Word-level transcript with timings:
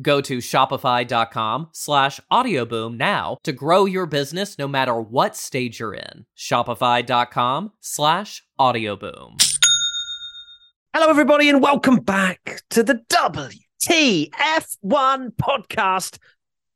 Go 0.00 0.20
to 0.22 0.38
shopify.com 0.38 1.68
slash 1.72 2.20
audioboom 2.30 2.96
now 2.96 3.36
to 3.42 3.52
grow 3.52 3.84
your 3.84 4.06
business 4.06 4.58
no 4.58 4.66
matter 4.66 4.98
what 4.98 5.36
stage 5.36 5.80
you're 5.80 5.94
in. 5.94 6.24
Shopify.com 6.36 7.72
slash 7.80 8.42
audioboom. 8.58 9.42
Hello, 10.94 11.08
everybody, 11.08 11.48
and 11.48 11.60
welcome 11.62 11.96
back 11.96 12.62
to 12.70 12.82
the 12.82 13.02
WTF1 13.10 13.60
podcast 15.36 16.18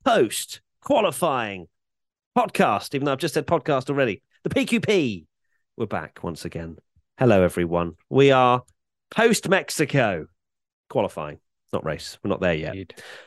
post 0.05 0.61
qualifying 0.83 1.69
podcast, 2.37 2.95
even 2.95 3.07
though 3.07 3.13
I've 3.13 3.19
just 3.19 3.35
said 3.35 3.47
podcast 3.47 3.89
already. 3.89 4.23
The 4.43 4.51
PQP. 4.51 5.27
We're 5.77 5.87
back 5.87 6.21
once 6.23 6.45
again. 6.45 6.77
Hello, 7.19 7.43
everyone. 7.43 7.95
We 8.09 8.31
are 8.31 8.63
post 9.11 9.49
Mexico 9.49 10.27
qualifying 10.89 11.39
not 11.73 11.85
race. 11.85 12.19
We're 12.23 12.31
not 12.31 12.41
there 12.41 12.55
yet. 12.55 12.75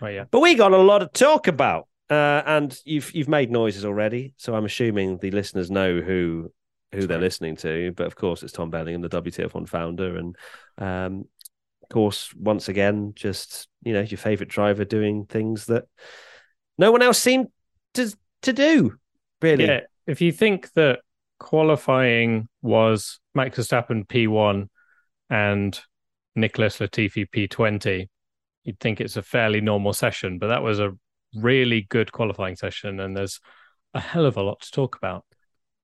Yeah. 0.01 0.25
But 0.31 0.39
we 0.39 0.55
got 0.55 0.71
a 0.71 0.77
lot 0.77 0.99
to 0.99 1.07
talk 1.07 1.47
about. 1.47 1.87
Uh, 2.09 2.41
and 2.45 2.75
you've 2.85 3.13
you've 3.13 3.27
made 3.27 3.51
noises 3.51 3.85
already, 3.85 4.33
so 4.37 4.55
I'm 4.55 4.65
assuming 4.65 5.19
the 5.19 5.29
listeners 5.29 5.69
know 5.69 6.01
who 6.01 6.51
who 6.91 7.05
they're 7.05 7.19
listening 7.19 7.55
to. 7.57 7.93
But 7.95 8.07
of 8.07 8.15
course, 8.15 8.41
it's 8.41 8.51
Tom 8.51 8.71
Bellingham, 8.71 9.01
the 9.01 9.09
WTF1 9.09 9.69
founder, 9.69 10.17
and 10.17 10.35
um, 10.79 11.25
of 11.83 11.89
course, 11.89 12.33
once 12.35 12.67
again, 12.67 13.13
just 13.15 13.67
you 13.83 13.93
know, 13.93 14.01
your 14.01 14.17
favorite 14.17 14.49
driver 14.49 14.85
doing 14.85 15.25
things 15.25 15.67
that 15.67 15.85
no 16.79 16.91
one 16.91 17.03
else 17.03 17.19
seemed 17.19 17.49
to 17.94 18.11
to 18.41 18.53
do. 18.53 18.95
Really, 19.41 19.67
yeah. 19.67 19.81
If 20.07 20.19
you 20.19 20.31
think 20.31 20.72
that 20.73 21.01
qualifying 21.39 22.47
was 22.63 23.19
Max 23.35 23.59
Verstappen 23.59 24.07
P1 24.07 24.67
and 25.29 25.79
Nicholas 26.35 26.79
Latifi 26.79 27.28
P20, 27.29 28.07
you'd 28.64 28.80
think 28.80 29.02
it's 29.02 29.18
a 29.18 29.24
fairly 29.24 29.62
normal 29.62 29.94
session, 29.94 30.38
but 30.40 30.47
that 30.47 30.64
was 30.64 30.80
a 30.80 30.92
really 31.36 31.86
good 31.90 32.12
qualifying 32.12 32.56
session, 32.56 33.00
and 33.00 33.16
there's 33.16 33.40
a 33.94 34.00
hell 34.00 34.25
of 34.25 34.38
a 34.38 34.42
lot 34.42 34.62
to 34.62 34.72
talk 34.72 34.96
about. 34.96 35.25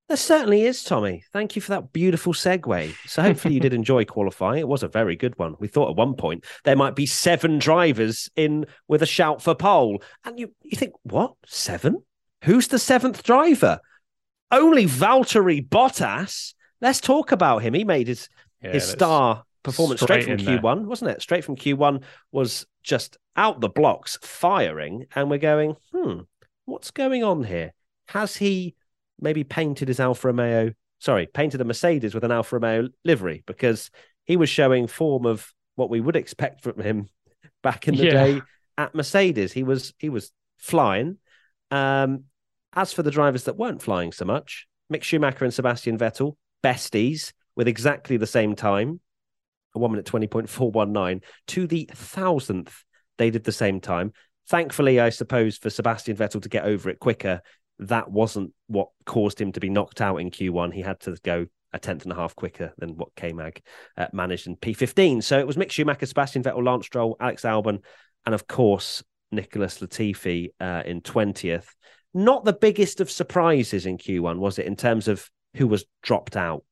There 0.08 0.18
certainly 0.18 0.62
is, 0.62 0.84
Tommy. 0.84 1.24
Thank 1.34 1.56
you 1.56 1.64
for 1.64 1.72
that 1.72 1.92
beautiful 1.92 2.32
segue. 2.32 2.94
So 3.08 3.24
hopefully 3.24 3.56
you 3.56 3.60
did 3.60 3.74
enjoy 3.74 4.06
qualifying. 4.06 4.60
It 4.60 4.68
was 4.68 4.84
a 4.84 4.88
very 4.88 5.16
good 5.16 5.38
one. 5.40 5.56
We 5.60 5.68
thought 5.68 5.90
at 5.90 5.96
one 5.96 6.14
point 6.14 6.46
there 6.64 6.76
might 6.76 6.96
be 6.96 7.08
seven 7.08 7.58
drivers 7.58 8.30
in 8.36 8.68
with 8.88 9.02
a 9.02 9.08
shout 9.08 9.42
for 9.42 9.56
pole. 9.56 10.04
And 10.24 10.38
you, 10.40 10.54
you 10.62 10.78
think, 10.78 10.94
what? 11.02 11.34
Seven? 11.48 12.04
Who's 12.44 12.68
the 12.68 12.78
seventh 12.78 13.24
driver? 13.24 13.80
Only 14.52 14.86
Valtteri 14.86 15.68
Bottas. 15.68 16.54
Let's 16.82 17.02
talk 17.02 17.32
about 17.32 17.64
him. 17.64 17.74
He 17.74 17.84
made 17.84 18.08
his 18.08 18.30
yeah, 18.62 18.74
his 18.74 18.88
star 18.88 19.44
performance 19.66 20.02
straight, 20.02 20.24
straight 20.24 20.42
from 20.42 20.48
Q1, 20.48 20.76
there. 20.78 20.88
wasn't 20.88 21.12
it? 21.12 21.22
Straight 21.22 21.44
from 21.44 21.56
Q1 21.56 22.04
was 22.32 22.66
just 22.84 23.18
out 23.36 23.60
the 23.60 23.70
blocks 23.70 24.18
firing. 24.22 25.06
And 25.16 25.30
we're 25.30 25.38
going, 25.40 25.76
hmm, 25.92 26.22
what's 26.66 26.92
going 26.92 27.24
on 27.24 27.44
here? 27.44 27.74
Has 28.08 28.36
he 28.38 28.76
maybe 29.20 29.44
painted 29.44 29.88
his 29.88 30.00
Alfa 30.00 30.28
Romeo, 30.28 30.72
sorry, 31.00 31.26
painted 31.26 31.62
a 31.62 31.66
Mercedes 31.66 32.14
with 32.14 32.24
an 32.24 32.32
Alfa 32.32 32.58
Romeo 32.58 32.90
livery? 33.04 33.44
Because 33.46 33.92
he 34.24 34.38
was 34.38 34.50
showing 34.50 34.88
form 34.88 35.26
of 35.26 35.52
what 35.76 35.90
we 35.90 36.00
would 36.00 36.16
expect 36.16 36.62
from 36.62 36.80
him 36.80 37.10
back 37.64 37.88
in 37.88 37.96
the 37.96 38.06
yeah. 38.06 38.12
day 38.12 38.42
at 38.78 38.96
Mercedes. 38.96 39.52
He 39.52 39.64
was 39.64 39.94
he 39.98 40.10
was 40.10 40.32
flying. 40.58 41.18
Um, 41.72 42.26
as 42.74 42.94
for 42.94 43.04
the 43.04 43.12
drivers 43.12 43.46
that 43.46 43.58
weren't 43.58 43.82
flying 43.82 44.12
so 44.12 44.26
much, 44.26 44.68
Mick 44.94 45.02
Schumacher 45.02 45.46
and 45.46 45.54
Sebastian 45.54 45.98
Vettel, 45.98 46.36
besties 46.64 47.34
with 47.56 47.68
exactly 47.68 48.18
the 48.18 48.28
same 48.28 48.56
time 48.56 49.00
one 49.80 49.92
minute 49.92 50.06
20.419 50.06 51.24
to 51.48 51.68
the 51.68 51.90
thousandth. 51.94 52.84
They 53.18 53.30
did 53.30 53.44
the 53.44 53.52
same 53.52 53.80
time. 53.80 54.14
Thankfully, 54.48 55.00
I 55.00 55.10
suppose, 55.10 55.58
for 55.58 55.70
Sebastian 55.70 56.18
Vettel 56.18 56.42
to 56.42 56.50
get 56.50 56.66
over 56.66 56.90
it 56.90 57.00
quicker, 57.00 57.42
that 57.80 58.12
wasn't 58.12 58.54
what 58.68 58.90
caused 59.06 59.42
him 59.42 59.52
to 59.54 59.60
be 59.60 59.70
knocked 59.70 60.02
out 60.02 60.18
in 60.18 60.30
Q1. 60.30 60.74
He 60.74 60.82
had 60.82 61.00
to 61.02 61.18
go 61.24 61.48
a 61.74 61.80
tenth 61.80 62.04
and 62.04 62.12
a 62.12 62.16
half 62.16 62.36
quicker 62.36 62.74
than 62.78 62.96
what 62.96 63.14
K 63.16 63.34
Mag 63.34 63.62
uh, 63.98 64.08
managed 64.14 64.48
in 64.48 64.56
P15. 64.56 65.24
So 65.24 65.38
it 65.40 65.48
was 65.48 65.58
Mick 65.58 65.72
Schumacher, 65.72 66.06
Sebastian 66.06 66.44
Vettel, 66.44 66.66
Lance 66.66 66.86
Stroll, 66.86 67.18
Alex 67.20 67.44
Albon, 67.44 67.80
and 68.26 68.34
of 68.34 68.48
course, 68.48 69.04
Nicholas 69.32 69.80
Latifi 69.80 70.50
uh, 70.60 70.84
in 70.86 71.02
20th. 71.02 71.68
Not 72.14 72.46
the 72.46 72.54
biggest 72.54 73.02
of 73.02 73.12
surprises 73.12 73.86
in 73.86 73.98
Q1, 73.98 74.38
was 74.38 74.58
it, 74.58 74.66
in 74.66 74.78
terms 74.78 75.08
of 75.08 75.30
who 75.56 75.68
was 75.68 75.86
dropped 76.02 76.38
out? 76.38 76.64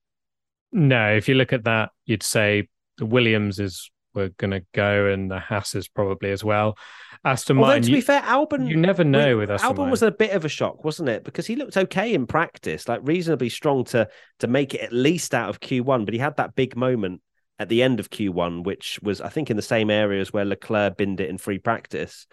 No, 0.72 1.16
if 1.16 1.28
you 1.28 1.36
look 1.36 1.54
at 1.54 1.66
that, 1.66 1.92
you'd 2.06 2.24
say 2.24 2.70
the 2.98 3.06
Williams 3.06 3.60
is 3.60 3.90
we're 4.14 4.30
going 4.30 4.52
to 4.52 4.64
go, 4.74 5.08
and 5.08 5.30
the 5.30 5.40
Hasses 5.40 5.88
probably 5.88 6.32
as 6.32 6.44
well. 6.44 6.78
Aston 7.26 7.58
Although, 7.58 7.68
Martin. 7.68 7.84
to 7.84 7.92
be 7.92 8.02
fair, 8.02 8.22
Albon. 8.22 8.68
You 8.68 8.78
never 8.78 9.04
know 9.04 9.38
with 9.38 9.50
Aston 9.50 9.72
Albon 9.72 9.78
Martin. 9.78 9.92
was 9.92 10.04
a 10.04 10.12
bit 10.12 10.32
of 10.32 10.46
a 10.46 10.50
shock, 10.50 10.84
wasn't 10.84 11.10
it? 11.10 11.24
Because 11.24 11.48
he 11.48 11.56
looked 11.56 11.78
okay 11.78 12.14
in 12.14 12.28
practice, 12.28 12.88
like 12.88 13.02
reasonably 13.04 13.50
strong 13.50 13.84
to 13.86 14.08
to 14.40 14.48
make 14.48 14.74
it 14.74 14.82
at 14.82 14.94
least 14.94 15.34
out 15.34 15.50
of 15.50 15.60
Q1. 15.60 16.06
But 16.06 16.14
he 16.14 16.20
had 16.20 16.38
that 16.38 16.56
big 16.56 16.76
moment 16.76 17.22
at 17.60 17.70
the 17.70 17.84
end 17.84 18.00
of 18.00 18.10
Q1, 18.10 18.64
which 18.64 19.00
was, 19.02 19.22
I 19.22 19.30
think, 19.30 19.50
in 19.50 19.56
the 19.56 19.62
same 19.62 19.90
areas 19.90 20.34
where 20.34 20.46
Leclerc 20.46 20.98
binned 20.98 21.20
it 21.20 21.30
in 21.30 21.38
free 21.38 21.60
practice. 21.60 22.28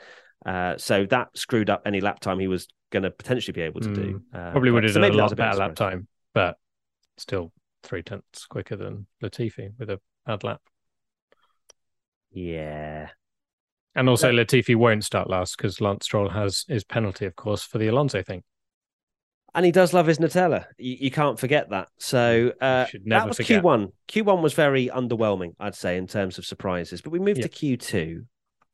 Uh, 0.44 0.77
so 0.77 1.06
that 1.06 1.28
screwed 1.37 1.71
up 1.71 1.82
any 1.84 2.00
lap 2.00 2.19
time 2.21 2.38
he 2.41 2.48
was 2.48 2.66
going 2.91 3.03
to 3.03 3.10
potentially 3.10 3.53
be 3.53 3.60
able 3.60 3.81
to 3.81 3.94
do. 3.94 4.22
Hmm. 4.32 4.37
Uh, 4.37 4.50
probably 4.50 4.71
would 4.71 4.84
have 4.84 4.94
so 4.94 5.00
done 5.00 5.12
a 5.12 5.15
lot 5.15 5.37
better 5.37 5.59
lap 5.59 5.77
time, 5.77 6.09
but 6.34 6.56
still 7.19 7.53
three 7.82 8.03
tenths 8.03 8.47
quicker 8.47 8.77
than 8.77 9.06
Latifi 9.22 9.72
with 9.78 9.91
a 9.91 10.01
bad 10.30 10.44
lap. 10.44 10.60
Yeah. 12.30 13.09
And 13.94 14.09
also, 14.09 14.30
Latifi 14.30 14.77
won't 14.77 15.04
start 15.04 15.28
last 15.28 15.56
because 15.56 15.80
Lance 15.80 16.04
Stroll 16.04 16.28
has 16.28 16.65
his 16.68 16.84
penalty, 16.84 17.27
of 17.27 17.34
course, 17.34 17.65
for 17.65 17.78
the 17.78 17.88
Alonso 17.88 18.22
thing. 18.22 18.42
And 19.53 19.66
he 19.66 19.72
does 19.72 19.92
love 19.92 20.06
his 20.06 20.18
Nutella. 20.18 20.66
You, 20.78 20.97
you 21.00 21.10
can't 21.10 21.41
forget 21.41 21.71
that. 21.71 21.88
So 21.98 22.53
uh, 22.60 22.86
that 23.06 23.27
was 23.27 23.38
forget. 23.38 23.65
Q1. 23.65 23.91
Q1 24.06 24.42
was 24.42 24.53
very 24.54 24.86
underwhelming, 24.86 25.54
I'd 25.59 25.74
say, 25.74 25.97
in 25.97 26.06
terms 26.06 26.38
of 26.38 26.47
surprises. 26.47 27.00
But 27.00 27.10
we 27.10 27.18
moved 27.18 27.41
yep. 27.41 27.50
to 27.50 27.77
Q2, 27.77 28.24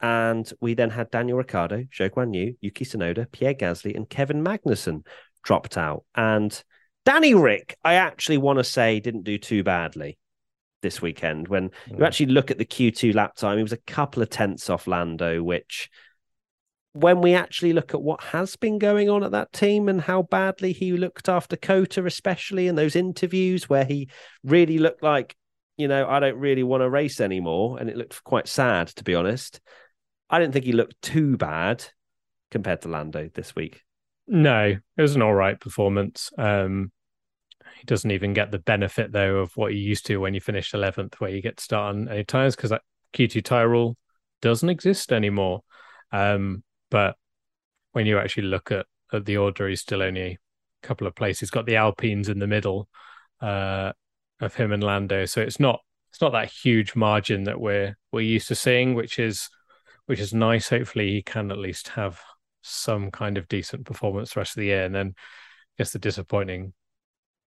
and 0.03 0.53
we 0.61 0.75
then 0.75 0.91
had 0.91 1.11
Daniel 1.11 1.39
Ricciardo, 1.39 1.85
Zhou 1.85 2.11
Guan 2.11 2.35
Yu, 2.35 2.57
Yuki 2.61 2.85
Tsunoda, 2.85 3.33
Pierre 3.33 3.55
Gasly, 3.55 3.97
and 3.97 4.07
Kevin 4.07 4.45
Magnussen 4.45 5.07
dropped 5.43 5.79
out. 5.79 6.05
And 6.15 6.63
Danny 7.07 7.33
Rick, 7.33 7.79
I 7.83 7.95
actually 7.95 8.37
want 8.37 8.59
to 8.59 8.65
say, 8.65 9.01
didn't 9.01 9.25
do 9.25 9.39
too 9.39 9.65
badly 9.65 10.19
this 10.83 11.03
weekend. 11.03 11.49
When 11.49 11.71
mm. 11.89 11.99
you 11.99 12.05
actually 12.05 12.27
look 12.27 12.51
at 12.51 12.59
the 12.59 12.65
Q2 12.65 13.15
lap 13.15 13.37
time, 13.37 13.57
he 13.59 13.63
was 13.63 13.73
a 13.73 13.79
couple 13.79 14.23
of 14.23 14.31
tenths 14.31 14.71
off 14.71 14.87
Lando, 14.87 15.43
which 15.43 15.91
when 16.97 17.21
we 17.21 17.35
actually 17.35 17.75
look 17.75 17.93
at 17.93 18.01
what 18.01 18.23
has 18.23 18.57
been 18.57 18.79
going 18.79 19.11
on 19.11 19.23
at 19.23 19.33
that 19.33 19.53
team 19.53 19.89
and 19.89 20.01
how 20.01 20.23
badly 20.23 20.73
he 20.73 20.93
looked 20.93 21.29
after 21.29 21.55
COTA, 21.55 22.07
especially 22.07 22.69
in 22.69 22.75
those 22.75 22.97
interviews 22.97 23.69
where 23.69 23.85
he 23.85 24.09
really 24.43 24.79
looked 24.79 25.03
like, 25.03 25.37
you 25.77 25.89
know, 25.89 26.09
I 26.09 26.21
don't 26.21 26.39
really 26.39 26.63
want 26.63 26.81
to 26.81 26.89
race 26.89 27.21
anymore. 27.21 27.79
And 27.79 27.91
it 27.91 27.99
looked 27.99 28.25
quite 28.25 28.49
sad, 28.49 28.89
to 28.89 29.05
be 29.05 29.15
honest. 29.15 29.61
I 30.31 30.39
didn't 30.39 30.55
think 30.55 30.65
he 30.65 30.73
looked 30.73 31.01
too 31.03 31.37
bad 31.37 31.85
compared 32.51 32.81
to 32.83 32.89
Lando 32.89 33.29
this 33.35 33.55
week. 33.55 33.83
No, 34.27 34.77
it 34.97 35.03
was 35.03 35.17
an 35.17 35.23
all 35.23 35.35
right 35.35 35.61
performance. 35.61 36.31
Um, 36.39 36.91
he 37.79 37.85
doesn't 37.85 38.11
even 38.11 38.33
get 38.33 38.51
the 38.51 38.59
benefit 38.59 39.13
though 39.13 39.37
of 39.37 39.57
what 39.57 39.75
you 39.75 39.81
used 39.81 40.07
to 40.07 40.17
when 40.19 40.35
you 40.35 40.41
finished 40.41 40.75
eleventh, 40.75 41.21
where 41.21 41.31
you 41.31 41.43
get 41.43 41.59
to 41.59 41.65
start 41.65 41.95
on 41.95 42.09
any 42.09 42.25
tires 42.25 42.57
because 42.57 42.71
that 42.71 42.83
Q2 43.13 43.45
tire 43.45 43.69
rule 43.69 43.97
doesn't 44.43 44.69
exist 44.69 45.13
anymore. 45.13 45.63
Um, 46.13 46.63
but 46.91 47.17
when 47.93 48.07
you 48.07 48.19
actually 48.19 48.45
look 48.45 48.71
at, 48.71 48.87
at 49.13 49.25
the 49.25 49.37
order, 49.39 49.69
he's 49.69 49.81
still 49.81 50.03
only 50.03 50.21
a 50.21 50.39
couple 50.83 51.07
of 51.07 51.15
places. 51.15 51.41
He's 51.41 51.51
got 51.51 51.67
the 51.67 51.77
Alpines 51.77 52.29
in 52.29 52.39
the 52.39 52.47
middle 52.47 52.89
uh, 53.41 53.93
of 54.41 54.55
him 54.55 54.73
and 54.73 54.83
Lando, 54.83 55.25
so 55.25 55.41
it's 55.41 55.61
not 55.61 55.81
it's 56.11 56.21
not 56.21 56.33
that 56.33 56.51
huge 56.51 56.97
margin 56.97 57.45
that 57.45 57.61
we're 57.61 57.97
we're 58.13 58.21
used 58.21 58.49
to 58.49 58.55
seeing, 58.55 58.95
which 58.95 59.19
is 59.19 59.49
which 60.07 60.21
is 60.21 60.33
nice. 60.33 60.71
Hopefully, 60.71 61.11
he 61.11 61.23
can 61.23 61.51
at 61.51 61.59
least 61.59 61.89
have 61.89 62.21
some 62.63 63.11
kind 63.11 63.39
of 63.39 63.49
decent 63.49 63.85
performance 63.85 64.35
the 64.35 64.41
rest 64.41 64.57
of 64.57 64.61
the 64.61 64.67
year. 64.67 64.85
And 64.85 64.95
then, 64.95 65.15
I 65.17 65.73
guess 65.79 65.93
the 65.93 65.99
disappointing 65.99 66.73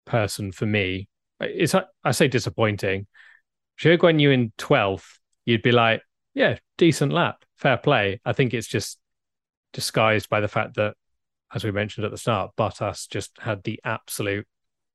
person 0.09 0.51
for 0.53 0.67
me 0.67 1.09
It's 1.41 1.75
I 2.05 2.11
say 2.11 2.29
disappointing. 2.29 3.07
Zhou 3.79 3.97
Guan 3.97 4.21
Yu 4.21 4.31
in 4.31 4.53
twelfth, 4.59 5.21
you'd 5.45 5.63
be 5.63 5.71
like, 5.71 6.03
yeah, 6.35 6.59
decent 6.77 7.13
lap, 7.13 7.45
fair 7.57 7.77
play. 7.77 8.21
I 8.25 8.33
think 8.33 8.55
it's 8.55 8.67
just 8.67 8.99
disguised 9.73 10.29
by 10.29 10.41
the 10.41 10.49
fact 10.49 10.77
that, 10.77 10.95
as 11.55 11.63
we 11.63 11.71
mentioned 11.71 12.05
at 12.05 12.11
the 12.11 12.19
start, 12.19 12.53
Bottas 12.57 13.09
just 13.09 13.33
had 13.39 13.63
the 13.63 13.81
absolute 13.85 14.47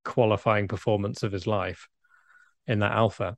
qualifying 0.04 0.68
performance 0.68 1.24
of 1.24 1.32
his 1.32 1.48
life 1.48 1.88
in 2.68 2.80
that 2.80 2.92
Alfa. 2.92 3.38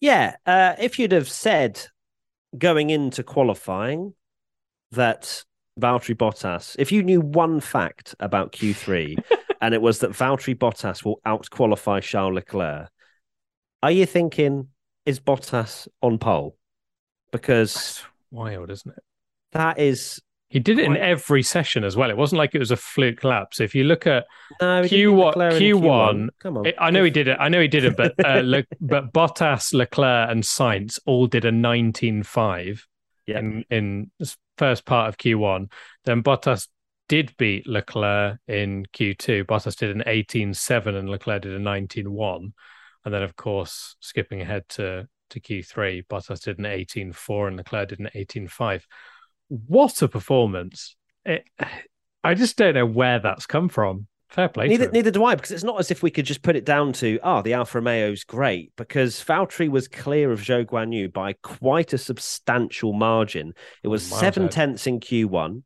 Yeah, 0.00 0.36
uh, 0.46 0.74
if 0.78 0.98
you'd 0.98 1.12
have 1.12 1.28
said 1.28 1.80
going 2.56 2.90
into 2.90 3.22
qualifying 3.22 4.14
that 4.92 5.44
Valtteri 5.80 6.14
Bottas, 6.16 6.76
if 6.78 6.92
you 6.92 7.02
knew 7.02 7.20
one 7.20 7.60
fact 7.60 8.14
about 8.20 8.52
Q3 8.52 9.22
and 9.64 9.72
it 9.72 9.80
was 9.80 10.00
that 10.00 10.10
Valtteri 10.10 10.54
Bottas 10.54 11.06
will 11.06 11.22
out 11.24 11.48
qualify 11.48 11.98
Charles 12.00 12.34
Leclerc, 12.34 12.90
are 13.82 13.90
you 13.90 14.04
thinking, 14.04 14.68
is 15.06 15.20
Bottas 15.20 15.88
on 16.02 16.18
pole? 16.18 16.58
Because 17.32 17.72
That's 17.72 18.04
wild, 18.30 18.70
isn't 18.70 18.92
it? 18.94 19.02
That 19.52 19.78
is. 19.78 20.20
He 20.50 20.60
did 20.60 20.78
it 20.78 20.84
in 20.84 20.98
every 20.98 21.42
session 21.42 21.82
as 21.82 21.96
well. 21.96 22.10
It 22.10 22.16
wasn't 22.16 22.38
like 22.38 22.54
it 22.54 22.58
was 22.58 22.70
a 22.70 22.76
fluke 22.76 23.24
lap. 23.24 23.54
So 23.54 23.64
if 23.64 23.74
you 23.74 23.84
look 23.84 24.06
at 24.06 24.26
no, 24.60 24.82
Q1, 24.82 25.34
Q1, 25.34 26.28
Come 26.40 26.58
on. 26.58 26.66
I 26.78 26.90
know 26.90 27.02
he 27.02 27.10
did 27.10 27.26
it. 27.26 27.38
I 27.40 27.48
know 27.48 27.60
he 27.60 27.66
did 27.66 27.84
it, 27.84 27.96
but 27.96 28.12
uh, 28.24 28.40
Le, 28.44 28.64
but 28.80 29.14
Bottas, 29.14 29.72
Leclerc, 29.72 30.30
and 30.30 30.42
Sainz 30.42 31.00
all 31.06 31.26
did 31.26 31.46
a 31.46 31.50
19.5 31.50 32.82
yeah. 33.26 33.38
in 33.38 33.64
in 33.70 34.10
first 34.58 34.84
part 34.84 35.08
of 35.08 35.16
Q1. 35.16 35.72
Then 36.04 36.22
Bottas 36.22 36.68
did 37.08 37.34
beat 37.36 37.66
Leclerc 37.66 38.38
in 38.48 38.86
Q2. 38.92 39.44
Bottas 39.44 39.76
did 39.76 39.94
an 39.94 40.02
18.7 40.06 40.96
and 40.96 41.08
Leclerc 41.08 41.42
did 41.42 41.52
a 41.52 41.58
19.1. 41.58 42.52
And 43.04 43.14
then, 43.14 43.22
of 43.22 43.36
course, 43.36 43.96
skipping 44.00 44.40
ahead 44.40 44.68
to, 44.70 45.06
to 45.30 45.40
Q3, 45.40 46.06
Bottas 46.06 46.42
did 46.42 46.58
an 46.58 46.64
18.4 46.64 47.48
and 47.48 47.56
Leclerc 47.56 47.90
did 47.90 48.00
an 48.00 48.10
18.5 48.14 48.82
what 49.48 50.02
a 50.02 50.08
performance! 50.08 50.96
It, 51.24 51.44
I 52.22 52.34
just 52.34 52.56
don't 52.56 52.74
know 52.74 52.86
where 52.86 53.18
that's 53.18 53.46
come 53.46 53.68
from. 53.68 54.06
Fair 54.28 54.48
play. 54.48 54.66
Neither, 54.66 54.90
neither 54.90 55.10
do 55.12 55.24
I, 55.24 55.36
because 55.36 55.52
it's 55.52 55.62
not 55.62 55.78
as 55.78 55.90
if 55.90 56.02
we 56.02 56.10
could 56.10 56.24
just 56.24 56.42
put 56.42 56.56
it 56.56 56.64
down 56.64 56.92
to, 56.94 57.20
oh, 57.22 57.42
the 57.42 57.52
Alfa 57.52 57.78
Romeo's 57.78 58.24
great, 58.24 58.72
because 58.76 59.22
Valtteri 59.22 59.68
was 59.68 59.86
clear 59.86 60.32
of 60.32 60.40
Zhou 60.40 60.64
Guan 60.64 60.92
Yu 60.92 61.08
by 61.08 61.34
quite 61.34 61.92
a 61.92 61.98
substantial 61.98 62.92
margin. 62.92 63.52
It 63.84 63.88
was 63.88 64.02
seven 64.04 64.48
tenths 64.48 64.88
in 64.88 64.98
Q1. 64.98 65.62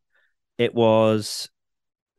It 0.58 0.74
was, 0.74 1.48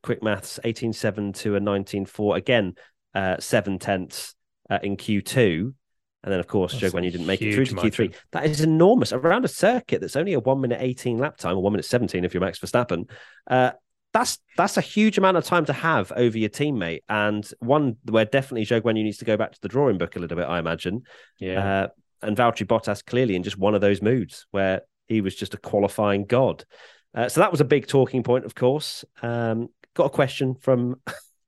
quick 0.02 0.24
maths, 0.24 0.60
18.7 0.64 1.36
to 1.40 1.56
a 1.56 1.60
19.4. 1.60 2.38
Again, 2.38 2.76
uh, 3.14 3.38
seven 3.40 3.80
tenths 3.80 4.34
uh, 4.70 4.80
in 4.82 4.98
Q2. 4.98 5.74
And 6.22 6.34
then, 6.34 6.40
of 6.40 6.48
course, 6.48 6.76
Zhou 6.76 7.02
Yu 7.02 7.12
didn't 7.12 7.28
make 7.28 7.42
it 7.42 7.54
through 7.54 7.66
to 7.66 7.76
Q3. 7.76 8.14
That 8.32 8.46
is 8.46 8.60
enormous. 8.60 9.14
Around 9.14 9.46
a 9.46 9.50
circuit 9.50 10.02
that's 10.02 10.18
only 10.18 10.34
a 10.34 10.40
one 10.40 10.60
minute 10.60 10.80
18 10.82 11.18
lap 11.18 11.38
time, 11.38 11.56
or 11.56 11.64
one 11.64 11.72
minute 11.72 11.86
17 11.86 12.26
if 12.26 12.34
you're 12.34 12.42
Max 12.42 12.60
Verstappen. 12.60 13.10
Uh, 13.50 13.72
that's 14.12 14.40
that's 14.58 14.76
a 14.76 14.82
huge 14.82 15.18
amount 15.18 15.38
of 15.38 15.46
time 15.46 15.66
to 15.66 15.74
have 15.74 16.12
over 16.14 16.38
your 16.38 16.50
teammate, 16.50 17.04
and 17.08 17.50
one 17.60 17.96
where 18.10 18.26
definitely 18.26 18.66
Zhou 18.66 18.82
Guan 18.82 18.96
needs 18.96 19.20
to 19.20 19.26
go 19.26 19.38
back 19.38 19.54
to 19.54 19.62
the 19.62 19.70
drawing 19.70 19.98
book 19.98 20.16
a 20.16 20.20
little 20.20 20.36
bit, 20.36 20.48
I 20.48 20.60
imagine. 20.60 21.04
Yeah. 21.40 21.84
Uh, 21.84 21.88
and 22.22 22.36
Valtteri 22.36 22.68
Bottas 22.68 23.06
clearly 23.06 23.36
in 23.36 23.44
just 23.44 23.58
one 23.58 23.76
of 23.76 23.82
those 23.82 24.02
moods 24.02 24.46
where 24.52 24.82
he 25.08 25.22
was 25.22 25.36
just 25.36 25.54
a 25.54 25.58
qualifying 25.58 26.26
god. 26.26 26.66
Uh, 27.14 27.28
so 27.28 27.42
that 27.42 27.52
was 27.52 27.62
a 27.62 27.66
big 27.66 27.88
talking 27.88 28.24
point, 28.24 28.46
of 28.46 28.56
course. 28.56 29.04
Um, 29.22 29.70
got 29.96 30.06
a 30.06 30.10
question 30.10 30.56
from 30.56 31.02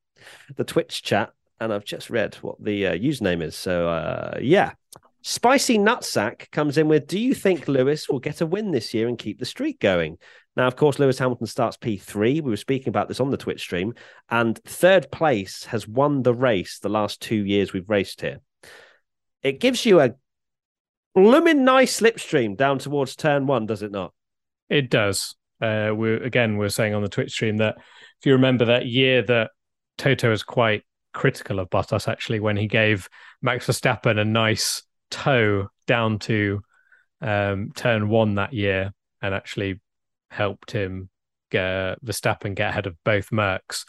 the 0.56 0.64
Twitch 0.64 1.04
chat 1.04 1.32
and 1.62 1.72
I've 1.72 1.86
just 1.86 2.10
read 2.10 2.36
what 2.36 2.62
the 2.62 2.88
uh, 2.88 2.94
username 2.96 3.44
is. 3.44 3.56
So 3.56 3.88
uh, 3.88 4.40
yeah, 4.42 4.72
Spicy 5.22 5.78
Nutsack 5.78 6.50
comes 6.52 6.78
in 6.78 6.88
with, 6.88 7.08
"Do 7.08 7.20
you 7.20 7.36
think 7.36 7.68
Lewis 7.68 8.10
will 8.10 8.20
get 8.20 8.42
a 8.42 8.46
win 8.46 8.72
this 8.72 8.94
year 8.94 9.08
and 9.08 9.18
keep 9.18 9.40
the 9.40 9.46
streak 9.46 9.80
going?" 9.80 10.18
Now, 10.58 10.68
of 10.68 10.76
course, 10.76 11.00
Lewis 11.00 11.20
Hamilton 11.20 11.48
starts 11.48 11.78
P3. 11.78 12.42
We 12.42 12.50
were 12.50 12.58
speaking 12.58 12.90
about 12.90 13.08
this 13.08 13.22
on 13.22 13.30
the 13.30 13.38
Twitch 13.38 13.62
stream, 13.62 13.94
and 14.30 14.58
third 14.66 15.12
place 15.12 15.66
has 15.66 15.88
won 15.88 16.24
the 16.24 16.34
race 16.34 16.80
the 16.80 16.90
last 16.90 17.22
two 17.22 17.46
years 17.46 17.72
we've 17.72 17.90
raced 17.90 18.22
here. 18.22 18.42
It 19.44 19.60
gives 19.60 19.86
you 19.86 20.02
a 20.02 20.16
blooming 21.14 21.64
nice 21.64 22.02
slipstream 22.02 22.58
down 22.58 22.80
towards 22.80 23.16
turn 23.16 23.46
one, 23.46 23.68
does 23.68 23.84
it 23.84 23.92
not? 23.92 24.14
It 24.68 24.90
does. 24.90 25.36
Uh, 25.62 25.94
we 25.96 26.14
again, 26.14 26.58
we 26.58 26.66
are 26.66 26.70
saying 26.70 26.94
on 26.94 27.02
the 27.02 27.10
Twitch 27.10 27.32
stream 27.32 27.58
that 27.58 27.76
if 27.78 28.26
you 28.26 28.34
remember 28.34 28.66
that 28.66 28.86
year 28.86 29.22
that 29.24 29.52
Toto 29.98 30.30
was 30.30 30.44
quite 30.44 30.84
critical 31.14 31.60
of 31.60 31.70
Bottas 31.70 32.08
actually 32.08 32.40
when 32.40 32.58
he 32.58 32.68
gave 32.68 33.10
Max 33.42 33.68
Verstappen 33.68 34.20
a 34.20 34.26
nice 34.26 34.84
toe 35.10 35.68
down 35.86 36.20
to 36.20 36.62
um, 37.22 37.72
turn 37.76 38.10
one 38.10 38.36
that 38.36 38.54
year 38.54 38.94
and 39.22 39.36
actually 39.36 39.80
helped 40.30 40.72
him 40.72 41.10
get 41.52 42.04
Verstappen 42.04 42.56
get 42.56 42.70
ahead 42.70 42.88
of 42.88 42.96
both 43.04 43.30
Mercs. 43.30 43.86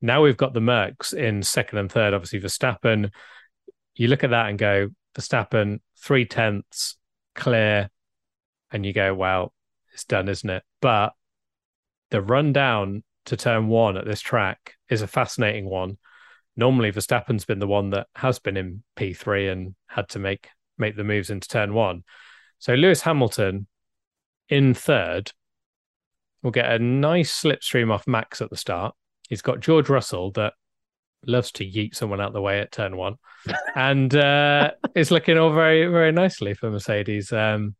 Now 0.00 0.22
we've 0.22 0.36
got 0.36 0.54
the 0.54 0.60
Mercs 0.60 1.14
in 1.14 1.42
second 1.42 1.78
and 1.78 1.92
third. 1.92 2.14
Obviously, 2.14 2.40
Verstappen. 2.40 3.10
You 3.94 4.08
look 4.08 4.24
at 4.24 4.30
that 4.30 4.48
and 4.48 4.58
go 4.58 4.88
Verstappen 5.14 5.80
three 5.98 6.24
tenths 6.24 6.96
clear, 7.34 7.90
and 8.72 8.84
you 8.84 8.92
go, 8.92 9.14
"Well, 9.14 9.52
it's 9.92 10.04
done, 10.04 10.28
isn't 10.28 10.48
it?" 10.48 10.62
But 10.80 11.12
the 12.10 12.20
run 12.20 12.52
down 12.52 13.04
to 13.26 13.36
turn 13.36 13.68
one 13.68 13.96
at 13.96 14.04
this 14.04 14.20
track 14.20 14.74
is 14.88 15.02
a 15.02 15.06
fascinating 15.06 15.64
one 15.64 15.98
normally 16.56 16.92
Verstappen's 16.92 17.44
been 17.44 17.58
the 17.58 17.66
one 17.66 17.90
that 17.90 18.06
has 18.14 18.38
been 18.38 18.56
in 18.56 18.82
P3 18.96 19.52
and 19.52 19.74
had 19.86 20.08
to 20.10 20.18
make 20.18 20.48
make 20.78 20.96
the 20.96 21.04
moves 21.04 21.30
into 21.30 21.48
turn 21.48 21.74
one. 21.74 22.02
So 22.58 22.74
Lewis 22.74 23.02
Hamilton 23.02 23.66
in 24.48 24.74
third 24.74 25.32
will 26.42 26.50
get 26.50 26.72
a 26.72 26.78
nice 26.78 27.42
slipstream 27.42 27.92
off 27.92 28.06
Max 28.06 28.40
at 28.40 28.50
the 28.50 28.56
start. 28.56 28.94
He's 29.28 29.42
got 29.42 29.60
George 29.60 29.88
Russell 29.88 30.32
that 30.32 30.54
loves 31.24 31.52
to 31.52 31.64
yeet 31.64 31.94
someone 31.94 32.20
out 32.20 32.32
the 32.32 32.40
way 32.40 32.60
at 32.60 32.72
turn 32.72 32.96
one, 32.96 33.16
and 33.74 34.14
uh, 34.14 34.72
it's 34.94 35.10
looking 35.10 35.38
all 35.38 35.52
very 35.52 35.86
very 35.86 36.12
nicely 36.12 36.54
for 36.54 36.70
Mercedes. 36.70 37.32
Um, 37.32 37.76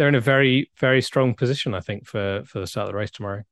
they're 0.00 0.08
in 0.08 0.14
a 0.14 0.20
very 0.20 0.70
very 0.78 1.02
strong 1.02 1.34
position, 1.34 1.74
I 1.74 1.80
think, 1.80 2.06
for 2.06 2.42
for 2.46 2.58
the 2.58 2.66
start 2.66 2.88
of 2.88 2.94
the 2.94 2.98
race 2.98 3.10
tomorrow. 3.10 3.42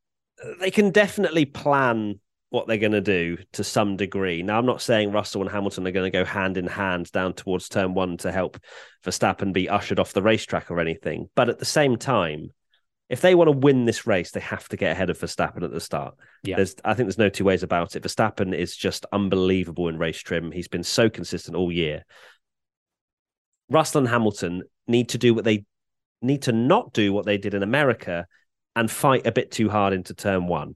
They 0.61 0.71
can 0.71 0.91
definitely 0.93 1.45
plan 1.45 2.21
what 2.49 2.67
they're 2.67 2.79
going 2.79 2.93
to 2.93 3.03
do 3.03 3.37
to 3.53 3.63
some 3.63 3.99
degree. 3.99 4.43
Now, 4.43 4.59
I'm 4.59 4.65
not 4.65 4.81
saying 4.81 5.13
Russell 5.13 5.43
and 5.43 5.51
Hamilton 5.51 5.87
are 5.87 5.91
going 5.91 6.11
to 6.11 6.19
go 6.19 6.25
hand 6.25 6.57
in 6.57 6.67
hand 6.67 7.13
down 7.13 7.35
towards 7.35 7.69
turn 7.69 7.93
one 7.93 8.17
to 8.19 8.33
help 8.33 8.59
Verstappen 9.05 9.53
be 9.53 9.69
ushered 9.69 10.01
off 10.01 10.15
the 10.15 10.23
racetrack 10.23 10.71
or 10.71 10.81
anything. 10.81 11.29
But 11.35 11.51
at 11.51 11.59
the 11.59 11.67
same 11.67 11.99
time, 11.99 12.55
if 13.11 13.21
they 13.21 13.35
want 13.35 13.49
to 13.49 13.59
win 13.59 13.85
this 13.85 14.07
race, 14.07 14.31
they 14.31 14.41
have 14.41 14.67
to 14.71 14.79
get 14.79 14.93
ahead 14.93 15.11
of 15.11 15.19
Verstappen 15.19 15.63
at 15.63 15.71
the 15.71 15.83
start. 15.83 16.15
Yeah. 16.45 16.57
There's, 16.57 16.77
I 16.83 16.95
think 16.95 17.09
there's 17.09 17.19
no 17.19 17.29
two 17.29 17.45
ways 17.45 17.63
about 17.63 17.95
it. 17.95 18.03
Verstappen 18.03 18.55
is 18.55 18.75
just 18.75 19.05
unbelievable 19.13 19.89
in 19.89 19.99
race 19.99 20.23
trim. 20.23 20.51
He's 20.51 20.69
been 20.69 20.83
so 20.83 21.11
consistent 21.11 21.59
all 21.59 21.71
year. 21.71 22.07
Russell 23.69 23.99
and 23.99 24.09
Hamilton 24.09 24.63
need 24.87 25.11
to 25.11 25.19
do 25.19 25.35
what 25.35 25.45
they 25.45 25.67
need 26.23 26.43
to 26.43 26.53
not 26.53 26.93
do 26.93 27.13
what 27.13 27.27
they 27.27 27.39
did 27.39 27.55
in 27.55 27.63
America 27.63 28.27
and 28.77 28.91
fight 28.91 29.27
a 29.27 29.33
bit 29.33 29.51
too 29.51 29.69
hard 29.69 29.93
into 29.93 30.15
turn 30.15 30.47
one. 30.47 30.75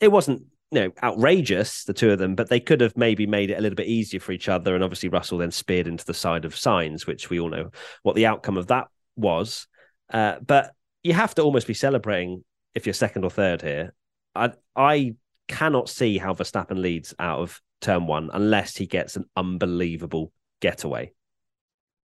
It 0.00 0.12
wasn't 0.12 0.44
you 0.70 0.80
know 0.80 0.90
outrageous 1.02 1.84
the 1.84 1.94
two 1.94 2.10
of 2.10 2.18
them 2.18 2.34
but 2.34 2.50
they 2.50 2.60
could 2.60 2.82
have 2.82 2.94
maybe 2.94 3.26
made 3.26 3.50
it 3.50 3.56
a 3.56 3.60
little 3.62 3.74
bit 3.74 3.86
easier 3.86 4.20
for 4.20 4.32
each 4.32 4.50
other 4.50 4.74
and 4.74 4.84
obviously 4.84 5.08
russell 5.08 5.38
then 5.38 5.50
speared 5.50 5.86
into 5.86 6.04
the 6.04 6.12
side 6.12 6.44
of 6.44 6.54
Sainz, 6.54 7.06
which 7.06 7.30
we 7.30 7.40
all 7.40 7.48
know 7.48 7.70
what 8.02 8.14
the 8.14 8.26
outcome 8.26 8.58
of 8.58 8.66
that 8.66 8.88
was 9.16 9.66
uh, 10.12 10.36
but 10.46 10.74
you 11.02 11.12
have 11.12 11.34
to 11.34 11.42
almost 11.42 11.66
be 11.66 11.74
celebrating 11.74 12.44
if 12.74 12.86
you're 12.86 12.92
second 12.92 13.24
or 13.24 13.30
third 13.30 13.62
here. 13.62 13.94
I 14.34 14.52
I 14.74 15.14
cannot 15.48 15.88
see 15.88 16.18
how 16.18 16.34
Verstappen 16.34 16.80
leads 16.80 17.14
out 17.18 17.40
of 17.40 17.60
turn 17.80 18.06
one 18.06 18.30
unless 18.32 18.76
he 18.76 18.86
gets 18.86 19.16
an 19.16 19.24
unbelievable 19.36 20.32
getaway. 20.60 21.12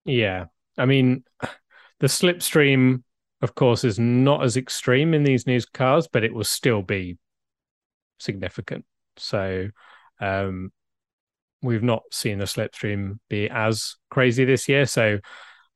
Yeah. 0.05 0.47
I 0.79 0.87
mean, 0.87 1.25
the 2.03 2.09
slipstream, 2.09 3.05
of 3.43 3.55
course, 3.55 3.85
is 3.85 3.97
not 3.97 4.43
as 4.43 4.57
extreme 4.57 5.15
in 5.15 5.23
these 5.23 5.47
new 5.47 5.61
cars, 5.73 6.09
but 6.13 6.25
it 6.25 6.35
will 6.35 6.43
still 6.43 6.83
be 6.83 7.17
significant. 8.19 8.85
So 9.17 9.69
um, 10.21 10.73
we've 11.63 11.83
not 11.83 12.03
seen 12.11 12.39
the 12.39 12.45
slipstream 12.45 13.21
be 13.31 13.49
as 13.49 13.95
crazy 14.11 14.45
this 14.45 14.69
year. 14.69 14.85
So 14.85 15.21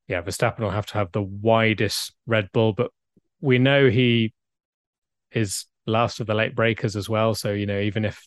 yeah, 0.09 0.21
Verstappen 0.21 0.59
will 0.59 0.71
have 0.71 0.87
to 0.87 0.95
have 0.95 1.13
the 1.13 1.23
widest 1.23 2.13
Red 2.27 2.51
Bull, 2.53 2.73
but 2.73 2.91
we 3.41 3.61
know 3.61 3.89
he 3.89 4.35
is 5.31 5.67
last 5.87 6.19
of 6.19 6.27
the 6.27 6.35
late 6.35 6.57
brakers 6.57 6.97
as 6.97 7.09
well. 7.09 7.37
So, 7.37 7.53
you 7.53 7.67
know, 7.67 7.79
even 7.79 8.05
if 8.05 8.27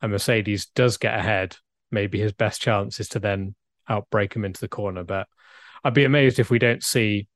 a 0.00 0.08
Mercedes 0.08 0.68
does 0.74 0.96
get 0.96 1.18
ahead, 1.18 1.56
maybe 1.90 2.18
his 2.18 2.32
best 2.32 2.62
chance 2.62 3.00
is 3.00 3.08
to 3.10 3.18
then 3.18 3.54
outbreak 3.86 4.34
him 4.34 4.46
into 4.46 4.62
the 4.62 4.68
corner. 4.68 5.04
But 5.04 5.26
I'd 5.84 5.94
be 5.94 6.04
amazed 6.04 6.38
if 6.38 6.50
we 6.50 6.58
don't 6.58 6.82
see 6.82 7.28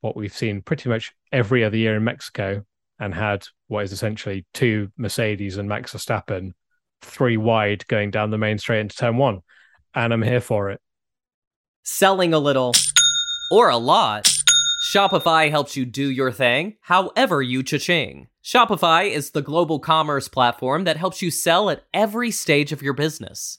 what 0.00 0.16
we've 0.16 0.34
seen 0.34 0.62
pretty 0.62 0.88
much 0.88 1.12
every 1.32 1.64
other 1.64 1.76
year 1.76 1.96
in 1.96 2.04
Mexico 2.04 2.64
and 2.98 3.14
had 3.14 3.46
what 3.68 3.84
is 3.84 3.92
essentially 3.92 4.46
two 4.54 4.90
Mercedes 4.96 5.56
and 5.56 5.68
Max 5.68 5.92
Verstappen, 5.92 6.52
three 7.02 7.36
wide 7.36 7.86
going 7.86 8.10
down 8.10 8.30
the 8.30 8.38
main 8.38 8.58
straight 8.58 8.80
into 8.80 8.96
turn 8.96 9.16
one. 9.16 9.40
And 9.94 10.12
I'm 10.12 10.22
here 10.22 10.40
for 10.40 10.70
it. 10.70 10.80
Selling 11.82 12.32
a 12.32 12.38
little 12.38 12.72
or 13.50 13.68
a 13.68 13.76
lot. 13.76 14.28
Shopify 14.92 15.50
helps 15.50 15.76
you 15.76 15.84
do 15.84 16.08
your 16.08 16.32
thing, 16.32 16.76
however 16.80 17.42
you 17.42 17.62
cha-ching. 17.62 18.28
Shopify 18.42 19.10
is 19.10 19.30
the 19.30 19.42
global 19.42 19.78
commerce 19.78 20.26
platform 20.26 20.84
that 20.84 20.96
helps 20.96 21.20
you 21.20 21.30
sell 21.30 21.68
at 21.68 21.84
every 21.92 22.30
stage 22.30 22.72
of 22.72 22.80
your 22.82 22.94
business. 22.94 23.58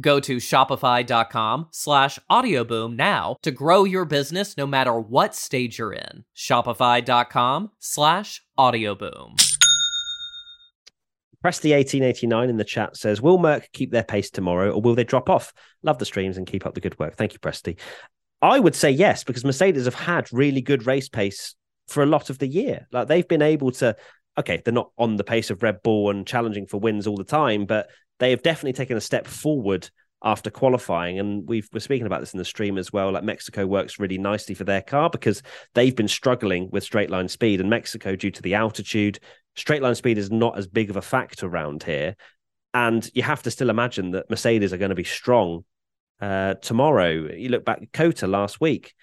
Go 0.00 0.18
to 0.20 0.36
shopify.com 0.36 1.68
slash 1.70 2.18
audioboom 2.30 2.96
now 2.96 3.36
to 3.42 3.50
grow 3.50 3.84
your 3.84 4.04
business 4.04 4.56
no 4.56 4.66
matter 4.66 4.98
what 4.98 5.34
stage 5.34 5.78
you're 5.78 5.92
in. 5.92 6.24
Shopify.com 6.36 7.70
slash 7.78 8.42
audioboom. 8.58 9.40
Press 11.42 11.60
the 11.60 11.72
1889 11.72 12.48
in 12.48 12.56
the 12.56 12.64
chat 12.64 12.96
says, 12.96 13.20
Will 13.20 13.38
Merc 13.38 13.68
keep 13.72 13.90
their 13.90 14.02
pace 14.02 14.30
tomorrow 14.30 14.72
or 14.72 14.80
will 14.80 14.94
they 14.94 15.04
drop 15.04 15.28
off? 15.28 15.52
Love 15.82 15.98
the 15.98 16.06
streams 16.06 16.38
and 16.38 16.46
keep 16.46 16.64
up 16.64 16.74
the 16.74 16.80
good 16.80 16.98
work. 16.98 17.16
Thank 17.16 17.34
you, 17.34 17.38
Presty. 17.38 17.78
I 18.40 18.58
would 18.58 18.74
say 18.74 18.90
yes, 18.90 19.24
because 19.24 19.44
Mercedes 19.44 19.84
have 19.84 19.94
had 19.94 20.32
really 20.32 20.62
good 20.62 20.86
race 20.86 21.08
pace 21.08 21.54
for 21.86 22.02
a 22.02 22.06
lot 22.06 22.30
of 22.30 22.38
the 22.38 22.48
year. 22.48 22.88
Like 22.92 23.08
they've 23.08 23.28
been 23.28 23.42
able 23.42 23.72
to, 23.72 23.94
okay, 24.38 24.62
they're 24.64 24.74
not 24.74 24.90
on 24.98 25.16
the 25.16 25.24
pace 25.24 25.50
of 25.50 25.62
Red 25.62 25.82
Bull 25.82 26.10
and 26.10 26.26
challenging 26.26 26.66
for 26.66 26.78
wins 26.78 27.06
all 27.06 27.16
the 27.16 27.24
time, 27.24 27.66
but 27.66 27.88
they 28.18 28.30
have 28.30 28.42
definitely 28.42 28.72
taken 28.72 28.96
a 28.96 29.00
step 29.00 29.26
forward 29.26 29.90
after 30.22 30.50
qualifying. 30.50 31.18
And 31.18 31.46
we've, 31.46 31.68
we're 31.72 31.80
speaking 31.80 32.06
about 32.06 32.20
this 32.20 32.32
in 32.32 32.38
the 32.38 32.44
stream 32.44 32.78
as 32.78 32.92
well. 32.92 33.12
Like 33.12 33.24
Mexico 33.24 33.66
works 33.66 33.98
really 33.98 34.18
nicely 34.18 34.54
for 34.54 34.64
their 34.64 34.82
car 34.82 35.10
because 35.10 35.42
they've 35.74 35.94
been 35.94 36.08
struggling 36.08 36.70
with 36.72 36.82
straight 36.82 37.10
line 37.10 37.28
speed. 37.28 37.60
And 37.60 37.68
Mexico, 37.68 38.16
due 38.16 38.30
to 38.30 38.42
the 38.42 38.54
altitude, 38.54 39.18
straight 39.54 39.82
line 39.82 39.94
speed 39.94 40.18
is 40.18 40.30
not 40.30 40.56
as 40.56 40.66
big 40.66 40.90
of 40.90 40.96
a 40.96 41.02
factor 41.02 41.46
around 41.46 41.82
here. 41.82 42.16
And 42.72 43.08
you 43.14 43.22
have 43.22 43.42
to 43.42 43.50
still 43.50 43.70
imagine 43.70 44.12
that 44.12 44.30
Mercedes 44.30 44.72
are 44.72 44.78
going 44.78 44.88
to 44.88 44.94
be 44.94 45.04
strong 45.04 45.64
uh, 46.20 46.54
tomorrow. 46.54 47.10
You 47.10 47.50
look 47.50 47.64
back 47.64 47.82
at 47.82 47.92
COTA 47.92 48.26
last 48.26 48.60
week, 48.60 48.94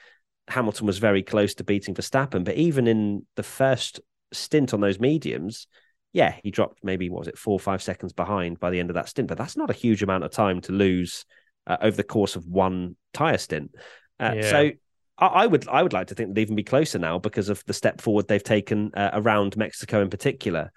Hamilton 0.47 0.87
was 0.87 0.97
very 0.97 1.23
close 1.23 1.53
to 1.55 1.63
beating 1.63 1.93
Verstappen, 1.93 2.43
but 2.43 2.55
even 2.55 2.87
in 2.87 3.25
the 3.35 3.43
first 3.43 4.01
stint 4.33 4.73
on 4.73 4.81
those 4.81 4.99
mediums, 4.99 5.67
yeah, 6.13 6.35
he 6.43 6.51
dropped 6.51 6.83
maybe 6.83 7.09
what 7.09 7.19
was 7.19 7.27
it 7.27 7.37
four 7.37 7.53
or 7.53 7.59
five 7.59 7.81
seconds 7.81 8.13
behind 8.13 8.59
by 8.59 8.69
the 8.69 8.79
end 8.79 8.89
of 8.89 8.95
that 8.95 9.09
stint, 9.09 9.27
but 9.27 9.37
that's 9.37 9.55
not 9.55 9.69
a 9.69 9.73
huge 9.73 10.03
amount 10.03 10.23
of 10.23 10.31
time 10.31 10.61
to 10.61 10.71
lose 10.71 11.25
uh, 11.67 11.77
over 11.81 11.95
the 11.95 12.03
course 12.03 12.35
of 12.35 12.45
one 12.45 12.95
tire 13.13 13.37
stint. 13.37 13.71
Uh, 14.19 14.33
yeah. 14.35 14.49
So 14.49 14.71
I, 15.17 15.25
I, 15.25 15.47
would 15.47 15.67
I 15.67 15.81
would 15.83 15.93
like 15.93 16.07
to 16.07 16.15
think 16.15 16.33
they'd 16.33 16.41
even 16.41 16.55
be 16.55 16.63
closer 16.63 16.99
now 16.99 17.19
because 17.19 17.49
of 17.49 17.63
the 17.65 17.73
step 17.73 18.01
forward 18.01 18.27
they've 18.27 18.43
taken 18.43 18.91
uh, 18.93 19.11
around 19.13 19.55
Mexico 19.55 20.01
in 20.01 20.09
particular. 20.09 20.71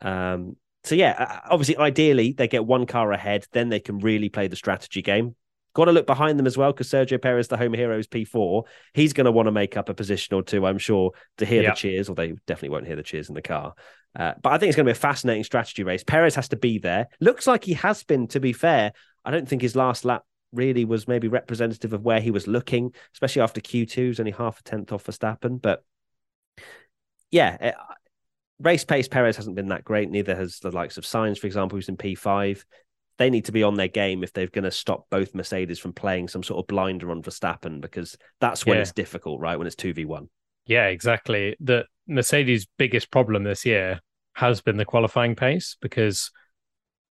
Um, 0.00 0.56
so 0.84 0.94
yeah, 0.94 1.14
uh, 1.18 1.48
obviously, 1.50 1.76
ideally 1.76 2.32
they 2.32 2.48
get 2.48 2.64
one 2.64 2.86
car 2.86 3.12
ahead, 3.12 3.46
then 3.52 3.68
they 3.68 3.80
can 3.80 3.98
really 3.98 4.30
play 4.30 4.48
the 4.48 4.56
strategy 4.56 5.02
game. 5.02 5.36
Got 5.78 5.84
to 5.84 5.92
look 5.92 6.08
behind 6.08 6.40
them 6.40 6.46
as 6.48 6.58
well 6.58 6.72
because 6.72 6.88
Sergio 6.88 7.22
Perez, 7.22 7.46
the 7.46 7.56
home 7.56 7.72
hero, 7.72 7.96
is 7.96 8.08
P4. 8.08 8.64
He's 8.94 9.12
going 9.12 9.26
to 9.26 9.30
want 9.30 9.46
to 9.46 9.52
make 9.52 9.76
up 9.76 9.88
a 9.88 9.94
position 9.94 10.34
or 10.34 10.42
two, 10.42 10.66
I'm 10.66 10.76
sure, 10.76 11.12
to 11.36 11.46
hear 11.46 11.62
the 11.62 11.70
cheers, 11.70 12.08
or 12.08 12.16
they 12.16 12.32
definitely 12.48 12.70
won't 12.70 12.88
hear 12.88 12.96
the 12.96 13.04
cheers 13.04 13.28
in 13.28 13.36
the 13.36 13.42
car. 13.42 13.74
Uh, 14.18 14.32
but 14.42 14.52
I 14.52 14.58
think 14.58 14.70
it's 14.70 14.76
going 14.76 14.86
to 14.86 14.92
be 14.92 14.98
a 14.98 15.00
fascinating 15.00 15.44
strategy 15.44 15.84
race. 15.84 16.02
Perez 16.02 16.34
has 16.34 16.48
to 16.48 16.56
be 16.56 16.78
there. 16.78 17.06
Looks 17.20 17.46
like 17.46 17.62
he 17.62 17.74
has 17.74 18.02
been, 18.02 18.26
to 18.26 18.40
be 18.40 18.52
fair. 18.52 18.90
I 19.24 19.30
don't 19.30 19.48
think 19.48 19.62
his 19.62 19.76
last 19.76 20.04
lap 20.04 20.24
really 20.50 20.84
was 20.84 21.06
maybe 21.06 21.28
representative 21.28 21.92
of 21.92 22.02
where 22.02 22.20
he 22.20 22.32
was 22.32 22.48
looking, 22.48 22.92
especially 23.14 23.42
after 23.42 23.60
Q2's 23.60 24.18
only 24.18 24.32
half 24.32 24.58
a 24.58 24.62
tenth 24.64 24.90
off 24.90 25.04
Verstappen. 25.04 25.62
But 25.62 25.84
yeah, 27.30 27.54
it, 27.54 27.74
uh, 27.76 27.94
race 28.58 28.84
pace, 28.84 29.06
Perez 29.06 29.36
hasn't 29.36 29.54
been 29.54 29.68
that 29.68 29.84
great. 29.84 30.10
Neither 30.10 30.34
has 30.34 30.58
the 30.58 30.72
likes 30.72 30.98
of 30.98 31.04
Sainz, 31.04 31.38
for 31.38 31.46
example, 31.46 31.76
who's 31.76 31.88
in 31.88 31.96
P5 31.96 32.64
they 33.18 33.30
need 33.30 33.44
to 33.46 33.52
be 33.52 33.62
on 33.62 33.74
their 33.74 33.88
game 33.88 34.22
if 34.22 34.32
they're 34.32 34.46
going 34.46 34.64
to 34.64 34.70
stop 34.70 35.06
both 35.10 35.34
Mercedes 35.34 35.78
from 35.78 35.92
playing 35.92 36.28
some 36.28 36.42
sort 36.42 36.62
of 36.62 36.68
blinder 36.68 37.10
on 37.10 37.22
Verstappen 37.22 37.80
because 37.80 38.16
that's 38.40 38.64
when 38.64 38.76
yeah. 38.76 38.82
it's 38.82 38.92
difficult, 38.92 39.40
right? 39.40 39.56
When 39.56 39.66
it's 39.66 39.76
2v1. 39.76 40.28
Yeah, 40.66 40.86
exactly. 40.86 41.56
The 41.60 41.84
Mercedes' 42.06 42.66
biggest 42.78 43.10
problem 43.10 43.42
this 43.42 43.66
year 43.66 44.00
has 44.34 44.60
been 44.60 44.76
the 44.76 44.84
qualifying 44.84 45.34
pace 45.34 45.76
because 45.80 46.30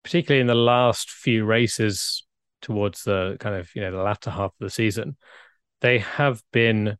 particularly 0.02 0.42
in 0.42 0.46
the 0.46 0.54
last 0.54 1.10
few 1.10 1.44
races 1.44 2.26
towards 2.60 3.04
the 3.04 3.36
kind 3.40 3.56
of, 3.56 3.74
you 3.74 3.80
know, 3.80 3.90
the 3.90 4.02
latter 4.02 4.30
half 4.30 4.50
of 4.50 4.60
the 4.60 4.70
season, 4.70 5.16
they 5.80 6.00
have 6.00 6.42
been 6.52 6.98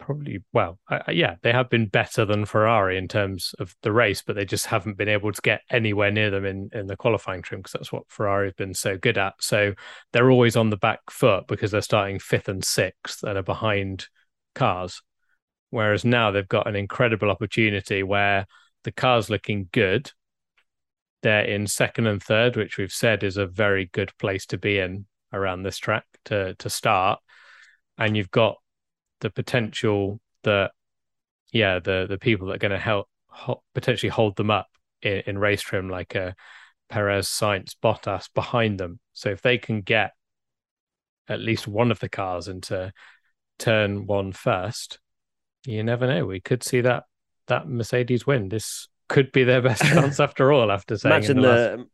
probably 0.00 0.42
well 0.52 0.78
uh, 0.90 0.98
yeah 1.08 1.36
they 1.42 1.52
have 1.52 1.68
been 1.70 1.86
better 1.86 2.24
than 2.24 2.44
ferrari 2.44 2.96
in 2.96 3.06
terms 3.06 3.54
of 3.58 3.74
the 3.82 3.92
race 3.92 4.22
but 4.26 4.34
they 4.34 4.44
just 4.44 4.66
haven't 4.66 4.96
been 4.96 5.08
able 5.08 5.30
to 5.30 5.42
get 5.42 5.60
anywhere 5.70 6.10
near 6.10 6.30
them 6.30 6.44
in 6.44 6.68
in 6.72 6.86
the 6.86 6.96
qualifying 6.96 7.42
trim 7.42 7.60
because 7.60 7.72
that's 7.72 7.92
what 7.92 8.04
ferrari 8.08 8.48
have 8.48 8.56
been 8.56 8.74
so 8.74 8.96
good 8.96 9.18
at. 9.18 9.34
So 9.40 9.74
they're 10.12 10.30
always 10.30 10.56
on 10.56 10.70
the 10.70 10.76
back 10.76 11.00
foot 11.10 11.46
because 11.46 11.70
they're 11.70 11.82
starting 11.82 12.18
fifth 12.18 12.48
and 12.48 12.64
sixth 12.64 13.22
and 13.22 13.38
are 13.38 13.42
behind 13.42 14.06
cars. 14.54 15.02
Whereas 15.70 16.04
now 16.04 16.30
they've 16.30 16.48
got 16.48 16.66
an 16.66 16.76
incredible 16.76 17.30
opportunity 17.30 18.02
where 18.02 18.46
the 18.82 18.92
car's 18.92 19.30
looking 19.30 19.68
good. 19.72 20.10
They're 21.22 21.44
in 21.44 21.66
second 21.66 22.06
and 22.06 22.22
third 22.22 22.56
which 22.56 22.78
we've 22.78 22.92
said 22.92 23.22
is 23.22 23.36
a 23.36 23.46
very 23.46 23.90
good 23.92 24.10
place 24.18 24.46
to 24.46 24.58
be 24.58 24.78
in 24.78 25.06
around 25.32 25.62
this 25.62 25.78
track 25.78 26.04
to 26.24 26.54
to 26.56 26.70
start. 26.70 27.20
And 27.98 28.16
you've 28.16 28.30
got 28.30 28.56
the 29.20 29.30
potential 29.30 30.20
that 30.44 30.72
yeah 31.52 31.78
the 31.78 32.06
the 32.08 32.18
people 32.18 32.48
that 32.48 32.54
are 32.54 32.58
going 32.58 32.70
to 32.70 32.78
help 32.78 33.08
potentially 33.74 34.10
hold 34.10 34.36
them 34.36 34.50
up 34.50 34.66
in, 35.02 35.22
in, 35.26 35.38
race 35.38 35.62
trim 35.62 35.88
like 35.88 36.14
a 36.14 36.34
Perez, 36.88 37.28
Sainz, 37.28 37.74
Bottas 37.82 38.28
behind 38.34 38.78
them. 38.78 38.98
So 39.12 39.30
if 39.30 39.40
they 39.40 39.56
can 39.56 39.80
get 39.82 40.10
at 41.28 41.40
least 41.40 41.68
one 41.68 41.92
of 41.92 42.00
the 42.00 42.08
cars 42.08 42.48
into 42.48 42.92
turn 43.58 44.06
one 44.06 44.32
first, 44.32 44.98
you 45.64 45.84
never 45.84 46.06
know. 46.06 46.26
We 46.26 46.40
could 46.40 46.62
see 46.62 46.80
that 46.82 47.04
that 47.46 47.68
Mercedes 47.68 48.26
win. 48.26 48.48
This 48.48 48.88
could 49.08 49.32
be 49.32 49.44
their 49.44 49.62
best 49.68 49.82
chance 49.82 50.20
after 50.20 50.52
all. 50.52 50.70
After 50.70 50.96
saying 50.96 51.14
Imagine 51.14 51.36
in 51.38 51.42
the, 51.42 51.48
the, 51.48 51.76
last... 51.76 51.88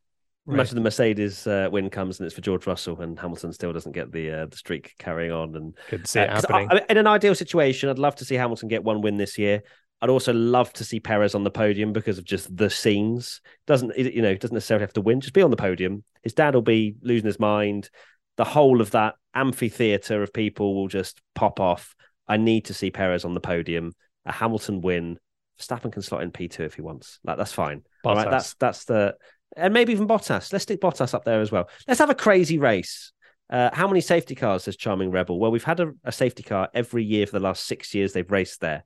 imagine 0.48 0.74
the 0.76 0.80
Mercedes 0.80 1.46
uh, 1.46 1.68
win 1.70 1.90
comes 1.90 2.18
and 2.18 2.26
it's 2.26 2.34
for 2.34 2.40
George 2.40 2.66
Russell, 2.66 3.00
and 3.00 3.18
Hamilton 3.18 3.52
still 3.52 3.72
doesn't 3.72 3.92
get 3.92 4.12
the 4.12 4.30
uh, 4.30 4.46
the 4.46 4.56
streak 4.56 4.94
carrying 4.98 5.32
on. 5.32 5.54
And 5.56 5.76
could 5.88 6.06
see 6.06 6.20
it 6.20 6.30
uh, 6.30 6.34
happening. 6.34 6.68
I- 6.70 6.84
in 6.88 6.98
an 6.98 7.06
ideal 7.06 7.34
situation, 7.34 7.88
I'd 7.88 7.98
love 7.98 8.16
to 8.16 8.24
see 8.24 8.34
Hamilton 8.36 8.68
get 8.68 8.84
one 8.84 9.00
win 9.00 9.16
this 9.16 9.38
year. 9.38 9.62
I'd 10.02 10.10
also 10.10 10.32
love 10.34 10.72
to 10.74 10.84
see 10.84 11.00
Perez 11.00 11.34
on 11.34 11.42
the 11.42 11.50
podium 11.50 11.92
because 11.92 12.18
of 12.18 12.24
just 12.24 12.54
the 12.54 12.68
scenes. 12.68 13.40
Doesn't 13.66 13.96
you 13.96 14.22
know? 14.22 14.34
Doesn't 14.34 14.54
necessarily 14.54 14.82
have 14.82 14.92
to 14.94 15.00
win. 15.00 15.20
Just 15.20 15.34
be 15.34 15.42
on 15.42 15.50
the 15.50 15.56
podium. 15.56 16.04
His 16.22 16.34
dad 16.34 16.54
will 16.54 16.62
be 16.62 16.96
losing 17.00 17.26
his 17.26 17.40
mind. 17.40 17.88
The 18.36 18.44
whole 18.44 18.82
of 18.82 18.90
that 18.90 19.14
amphitheater 19.34 20.22
of 20.22 20.32
people 20.32 20.74
will 20.74 20.88
just 20.88 21.22
pop 21.34 21.60
off. 21.60 21.94
I 22.28 22.36
need 22.36 22.66
to 22.66 22.74
see 22.74 22.90
Perez 22.90 23.24
on 23.24 23.32
the 23.34 23.40
podium. 23.40 23.94
A 24.26 24.32
Hamilton 24.32 24.82
win. 24.82 25.18
Verstappen 25.58 25.90
can 25.90 26.02
slot 26.02 26.22
in 26.22 26.30
P 26.30 26.48
two 26.48 26.64
if 26.64 26.74
he 26.74 26.82
wants. 26.82 27.18
Like 27.24 27.38
that's 27.38 27.52
fine. 27.52 27.82
All 28.04 28.14
right, 28.14 28.30
that's 28.30 28.52
that's 28.54 28.84
the 28.84 29.14
and 29.56 29.72
maybe 29.74 29.92
even 29.92 30.06
Bottas. 30.06 30.52
Let's 30.52 30.64
stick 30.64 30.80
Bottas 30.80 31.14
up 31.14 31.24
there 31.24 31.40
as 31.40 31.50
well. 31.50 31.68
Let's 31.88 32.00
have 32.00 32.10
a 32.10 32.14
crazy 32.14 32.58
race. 32.58 33.12
Uh, 33.48 33.70
how 33.72 33.86
many 33.86 34.00
safety 34.00 34.34
cars 34.34 34.64
has 34.66 34.76
Charming 34.76 35.10
Rebel? 35.10 35.38
Well, 35.38 35.50
we've 35.50 35.64
had 35.64 35.80
a, 35.80 35.92
a 36.04 36.12
safety 36.12 36.42
car 36.42 36.68
every 36.74 37.04
year 37.04 37.26
for 37.26 37.32
the 37.32 37.44
last 37.44 37.64
six 37.64 37.94
years. 37.94 38.12
They've 38.12 38.30
raced 38.30 38.60
there, 38.60 38.84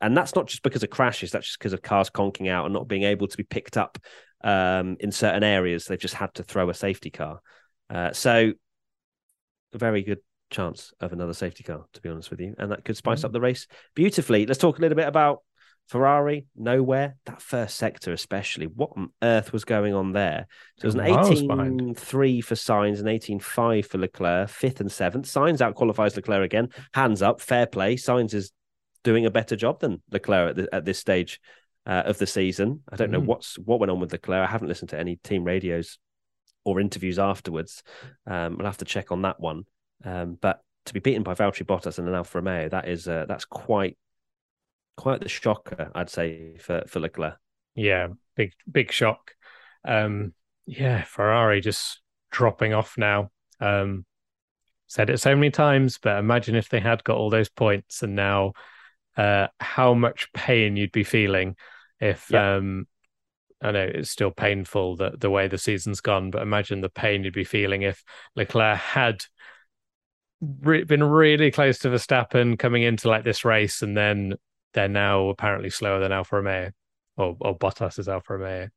and 0.00 0.16
that's 0.16 0.34
not 0.34 0.46
just 0.46 0.62
because 0.62 0.82
of 0.82 0.90
crashes. 0.90 1.30
That's 1.30 1.46
just 1.46 1.58
because 1.58 1.72
of 1.72 1.82
cars 1.82 2.10
conking 2.10 2.48
out 2.48 2.64
and 2.64 2.74
not 2.74 2.88
being 2.88 3.02
able 3.02 3.28
to 3.28 3.36
be 3.36 3.42
picked 3.42 3.76
up 3.76 3.98
um, 4.42 4.96
in 5.00 5.12
certain 5.12 5.42
areas. 5.42 5.84
They've 5.84 5.98
just 5.98 6.14
had 6.14 6.32
to 6.34 6.42
throw 6.42 6.70
a 6.70 6.74
safety 6.74 7.10
car. 7.10 7.40
Uh, 7.90 8.12
so, 8.12 8.52
a 9.72 9.78
very 9.78 10.02
good 10.02 10.20
chance 10.50 10.92
of 11.00 11.12
another 11.12 11.34
safety 11.34 11.62
car, 11.62 11.84
to 11.92 12.00
be 12.00 12.08
honest 12.08 12.30
with 12.30 12.40
you, 12.40 12.54
and 12.58 12.72
that 12.72 12.84
could 12.84 12.96
spice 12.96 13.22
up 13.22 13.32
the 13.32 13.40
race 13.40 13.66
beautifully. 13.94 14.46
Let's 14.46 14.58
talk 14.58 14.78
a 14.78 14.80
little 14.80 14.96
bit 14.96 15.08
about 15.08 15.42
Ferrari. 15.90 16.46
Nowhere 16.56 17.16
that 17.26 17.42
first 17.42 17.76
sector, 17.76 18.12
especially. 18.12 18.66
What 18.66 18.90
on 18.96 19.10
earth 19.22 19.52
was 19.52 19.64
going 19.64 19.92
on 19.92 20.12
there? 20.12 20.46
So 20.78 20.84
it 20.84 20.86
was 20.86 20.94
an 20.94 21.00
Miles 21.10 21.42
behind. 21.42 21.80
18-3 21.96 22.44
for 22.44 22.54
Sainz 22.54 22.98
and 23.00 23.08
18-5 23.08 23.86
for 23.86 23.98
Leclerc, 23.98 24.48
fifth 24.48 24.80
and 24.80 24.90
seventh. 24.90 25.26
Sainz 25.26 25.60
out 25.60 25.74
qualifies 25.74 26.14
Leclerc 26.14 26.44
again. 26.44 26.68
Hands 26.94 27.20
up, 27.22 27.40
fair 27.40 27.66
play. 27.66 27.96
Sainz 27.96 28.34
is 28.34 28.52
doing 29.02 29.26
a 29.26 29.30
better 29.30 29.56
job 29.56 29.80
than 29.80 30.00
Leclerc 30.12 30.50
at, 30.50 30.56
the, 30.56 30.74
at 30.74 30.84
this 30.84 30.98
stage 30.98 31.40
uh, 31.86 32.02
of 32.06 32.18
the 32.18 32.26
season. 32.26 32.82
I 32.92 32.96
don't 32.96 33.10
know 33.10 33.20
Mm. 33.20 33.26
what's 33.26 33.58
what 33.58 33.80
went 33.80 33.90
on 33.90 33.98
with 33.98 34.12
Leclerc. 34.12 34.48
I 34.48 34.50
haven't 34.50 34.68
listened 34.68 34.90
to 34.90 34.98
any 34.98 35.16
team 35.16 35.42
radios 35.42 35.98
or 36.64 36.78
interviews 36.78 37.18
afterwards. 37.18 37.82
Um, 38.26 38.58
I'll 38.60 38.66
have 38.66 38.78
to 38.78 38.84
check 38.84 39.10
on 39.10 39.22
that 39.22 39.40
one. 39.40 39.64
Um, 40.04 40.38
but 40.40 40.60
to 40.86 40.94
be 40.94 41.00
beaten 41.00 41.22
by 41.22 41.34
Valtteri 41.34 41.66
Bottas 41.66 41.98
and 41.98 42.06
an 42.08 42.14
Alfa 42.14 42.38
Romeo, 42.38 42.68
that 42.68 42.88
is 42.88 43.08
uh, 43.08 43.24
that's 43.26 43.44
quite 43.44 43.96
quite 45.00 45.20
the 45.20 45.28
shocker, 45.28 45.90
I'd 45.94 46.10
say, 46.10 46.56
for 46.58 46.84
for 46.86 47.00
Leclerc. 47.00 47.38
Yeah, 47.74 48.08
big 48.36 48.52
big 48.70 48.92
shock. 48.92 49.32
Um, 49.84 50.34
yeah, 50.66 51.02
Ferrari 51.04 51.60
just 51.60 52.00
dropping 52.30 52.74
off 52.74 52.96
now. 52.98 53.30
Um, 53.60 54.04
said 54.86 55.10
it 55.10 55.18
so 55.18 55.34
many 55.34 55.50
times, 55.50 55.98
but 55.98 56.18
imagine 56.18 56.54
if 56.54 56.68
they 56.68 56.80
had 56.80 57.04
got 57.04 57.16
all 57.16 57.30
those 57.30 57.48
points 57.48 58.02
and 58.02 58.14
now 58.16 58.52
uh, 59.16 59.46
how 59.58 59.94
much 59.94 60.32
pain 60.32 60.76
you'd 60.76 60.92
be 60.92 61.04
feeling 61.04 61.56
if 62.00 62.30
Yeah. 62.30 62.56
um, 62.56 62.86
I 63.62 63.70
know 63.72 63.84
it's 63.84 64.10
still 64.10 64.30
painful 64.30 64.96
the 64.96 65.12
the 65.18 65.30
way 65.30 65.48
the 65.48 65.58
season's 65.58 66.00
gone, 66.00 66.30
but 66.30 66.42
imagine 66.42 66.80
the 66.80 66.88
pain 66.88 67.24
you'd 67.24 67.34
be 67.34 67.44
feeling 67.44 67.82
if 67.82 68.02
Leclerc 68.36 68.78
had 68.78 69.24
re- 70.40 70.84
been 70.84 71.04
really 71.04 71.50
close 71.50 71.78
to 71.80 71.88
Verstappen 71.88 72.58
coming 72.58 72.82
into 72.82 73.08
like 73.08 73.24
this 73.24 73.44
race, 73.44 73.82
and 73.82 73.96
then 73.96 74.34
they're 74.74 74.88
now 74.88 75.28
apparently 75.28 75.70
slower 75.70 76.00
than 76.00 76.12
Alfa 76.12 76.36
Romeo 76.36 76.70
or 77.16 77.36
or 77.40 77.58
Bottas 77.58 77.98
is 77.98 78.08
Alfa 78.08 78.34
Romeo. 78.34 78.68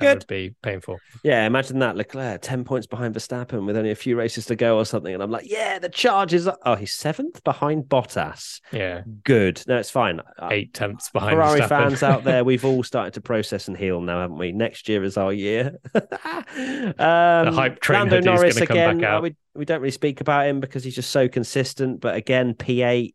That 0.00 0.06
Good. 0.06 0.14
would 0.14 0.26
be 0.26 0.54
painful. 0.60 0.98
Yeah, 1.22 1.46
imagine 1.46 1.78
that 1.78 1.94
Leclerc 1.94 2.42
ten 2.42 2.64
points 2.64 2.84
behind 2.84 3.14
Verstappen 3.14 3.64
with 3.64 3.76
only 3.76 3.92
a 3.92 3.94
few 3.94 4.16
races 4.16 4.44
to 4.46 4.56
go 4.56 4.76
or 4.76 4.84
something, 4.84 5.14
and 5.14 5.22
I'm 5.22 5.30
like, 5.30 5.48
yeah, 5.48 5.78
the 5.78 5.88
charge 5.88 6.34
is. 6.34 6.50
Oh, 6.64 6.74
he's 6.74 6.92
seventh 6.92 7.44
behind 7.44 7.84
Bottas. 7.84 8.60
Yeah, 8.72 9.02
Good. 9.22 9.62
No, 9.68 9.76
it's 9.76 9.90
fine. 9.90 10.20
Uh, 10.36 10.48
eight 10.50 10.74
tenths 10.74 11.10
behind 11.10 11.36
Ferrari 11.36 11.60
Verstappen. 11.60 11.68
fans 11.68 12.02
out 12.02 12.24
there, 12.24 12.42
we've 12.44 12.64
all 12.64 12.82
started 12.82 13.14
to 13.14 13.20
process 13.20 13.68
and 13.68 13.76
heal 13.76 14.00
now, 14.00 14.20
haven't 14.20 14.38
we? 14.38 14.50
Next 14.50 14.88
year 14.88 15.04
is 15.04 15.16
our 15.16 15.32
year. 15.32 15.78
um, 15.94 17.54
hype 17.54 17.78
train 17.80 18.00
Lando 18.00 18.20
Norris 18.20 18.54
gonna 18.54 18.66
come 18.66 18.76
back 18.76 18.96
again. 18.96 19.22
We 19.22 19.36
we 19.54 19.64
don't 19.64 19.80
really 19.80 19.92
speak 19.92 20.20
about 20.20 20.48
him 20.48 20.58
because 20.58 20.82
he's 20.82 20.96
just 20.96 21.10
so 21.10 21.28
consistent. 21.28 22.00
But 22.00 22.16
again, 22.16 22.54
P8, 22.54 23.14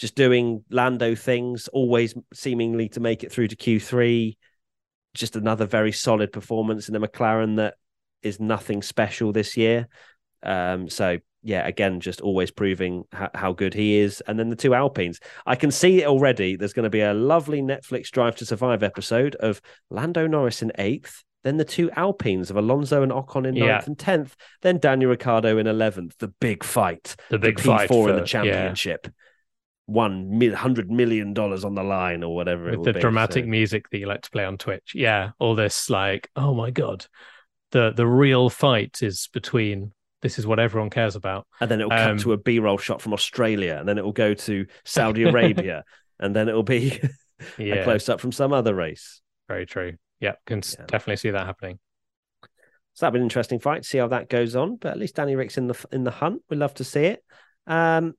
just 0.00 0.14
doing 0.14 0.64
Lando 0.70 1.14
things, 1.14 1.68
always 1.68 2.14
seemingly 2.32 2.88
to 2.88 3.00
make 3.00 3.22
it 3.22 3.30
through 3.30 3.48
to 3.48 3.56
Q3. 3.56 4.36
Just 5.12 5.36
another 5.36 5.66
very 5.66 5.92
solid 5.92 6.32
performance 6.32 6.88
in 6.88 6.94
the 6.94 7.06
McLaren 7.06 7.56
that 7.56 7.74
is 8.22 8.40
nothing 8.40 8.80
special 8.80 9.30
this 9.32 9.56
year. 9.58 9.88
Um, 10.42 10.88
so 10.88 11.18
yeah, 11.42 11.66
again, 11.66 12.00
just 12.00 12.22
always 12.22 12.50
proving 12.50 13.04
how, 13.12 13.28
how 13.34 13.52
good 13.52 13.74
he 13.74 13.98
is. 13.98 14.22
And 14.26 14.38
then 14.38 14.48
the 14.48 14.56
two 14.56 14.74
Alpines. 14.74 15.20
I 15.44 15.54
can 15.54 15.70
see 15.70 16.00
it 16.02 16.06
already. 16.06 16.56
There's 16.56 16.72
going 16.72 16.84
to 16.84 16.90
be 16.90 17.00
a 17.02 17.12
lovely 17.12 17.60
Netflix 17.60 18.08
Drive 18.10 18.36
to 18.36 18.46
Survive 18.46 18.82
episode 18.82 19.34
of 19.36 19.60
Lando 19.90 20.26
Norris 20.26 20.62
in 20.62 20.72
eighth, 20.78 21.22
then 21.44 21.56
the 21.58 21.64
two 21.64 21.90
Alpines 21.92 22.50
of 22.50 22.56
Alonso 22.56 23.02
and 23.02 23.12
Ocon 23.12 23.46
in 23.46 23.54
ninth 23.54 23.66
Yeah. 23.66 23.82
and 23.84 23.98
tenth, 23.98 24.34
then 24.62 24.78
Daniel 24.78 25.10
Ricciardo 25.10 25.58
in 25.58 25.66
eleventh. 25.66 26.16
The 26.18 26.28
big 26.28 26.64
fight, 26.64 27.16
the 27.28 27.38
big 27.38 27.56
P4 27.56 27.64
fight 27.64 27.82
in 27.82 27.88
for- 27.88 28.12
the 28.12 28.18
yeah, 28.20 28.24
championship. 28.24 29.08
One 29.92 30.38
mil- 30.38 30.54
hundred 30.54 30.90
million 30.90 31.34
dollars 31.34 31.64
on 31.64 31.74
the 31.74 31.82
line, 31.82 32.22
or 32.22 32.34
whatever 32.34 32.70
with 32.70 32.84
the 32.84 32.92
be. 32.92 33.00
dramatic 33.00 33.44
So- 33.44 33.48
music 33.50 33.90
that 33.90 33.98
you 33.98 34.06
like 34.06 34.22
to 34.22 34.30
play 34.30 34.44
on 34.44 34.56
Twitch. 34.58 34.92
Yeah, 34.94 35.30
all 35.38 35.54
this 35.54 35.90
like, 35.90 36.28
oh 36.36 36.54
my 36.54 36.70
god, 36.70 37.06
the 37.72 37.92
the 37.94 38.06
real 38.06 38.48
fight 38.50 39.02
is 39.02 39.28
between. 39.32 39.92
This 40.22 40.38
is 40.38 40.46
what 40.46 40.58
everyone 40.60 40.90
cares 40.90 41.16
about. 41.16 41.46
and 41.60 41.70
then 41.70 41.80
it'll 41.80 41.92
Um, 41.92 42.16
cut 42.16 42.20
to 42.24 42.32
a 42.34 42.36
B-roll 42.36 42.76
shot 42.76 43.00
from 43.00 43.14
Australia, 43.14 43.76
and 43.80 43.88
then 43.88 43.96
it 43.96 44.04
will 44.04 44.12
go 44.12 44.34
to 44.34 44.66
Saudi 44.84 45.22
Arabia, 45.24 45.82
and 46.18 46.36
then 46.36 46.48
it'll 46.48 46.62
be 46.62 47.00
a 47.58 47.82
close 47.84 48.08
up 48.10 48.20
from 48.20 48.30
some 48.32 48.52
other 48.52 48.74
race. 48.74 49.22
very 49.48 49.64
true. 49.66 49.94
Yeah, 50.20 50.34
can 50.46 50.58
Yeah. 50.78 50.84
definitely 50.86 51.16
see 51.16 51.30
that 51.30 51.46
happening. 51.46 51.78
So 52.92 53.06
that'll 53.06 53.14
be 53.14 53.18
an 53.20 53.24
interesting 53.24 53.60
fight. 53.60 53.84
See 53.86 53.96
how 53.98 54.08
that 54.08 54.28
goes 54.28 54.54
on. 54.54 54.76
But 54.76 54.90
at 54.90 54.98
least 54.98 55.16
Danny 55.16 55.34
Rick's 55.36 55.56
in 55.56 55.66
the 55.68 55.86
in 55.90 56.04
the 56.04 56.10
hunt. 56.10 56.42
We'd 56.50 56.58
love 56.58 56.74
to 56.74 56.84
see 56.84 57.04
it. 57.06 57.24
Um, 57.66 58.12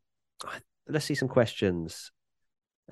let's 0.92 1.06
see 1.06 1.16
some 1.16 1.28
questions. 1.28 2.12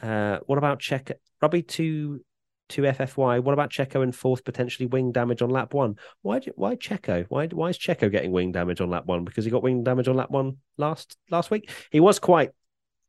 Uh, 0.01 0.39
what 0.45 0.57
about 0.57 0.79
Checo? 0.79 1.13
Robbie 1.41 1.63
to 1.63 2.21
to 2.69 2.83
FFY. 2.83 3.41
What 3.41 3.53
about 3.53 3.71
Checo 3.71 4.03
and 4.03 4.15
fourth, 4.15 4.43
potentially 4.45 4.85
wing 4.85 5.11
damage 5.11 5.41
on 5.41 5.49
lap 5.49 5.73
one? 5.73 5.95
Why 6.21 6.39
do- 6.39 6.51
why 6.55 6.75
Checo? 6.75 7.25
Why 7.29 7.47
why 7.47 7.69
is 7.69 7.77
Checo 7.77 8.11
getting 8.11 8.31
wing 8.31 8.51
damage 8.51 8.79
on 8.81 8.89
lap 8.89 9.05
one? 9.05 9.23
Because 9.25 9.45
he 9.45 9.51
got 9.51 9.63
wing 9.63 9.83
damage 9.83 10.07
on 10.07 10.15
lap 10.15 10.29
one 10.29 10.57
last 10.77 11.17
last 11.31 11.49
week. 11.51 11.69
He 11.91 11.99
was 11.99 12.19
quite 12.19 12.51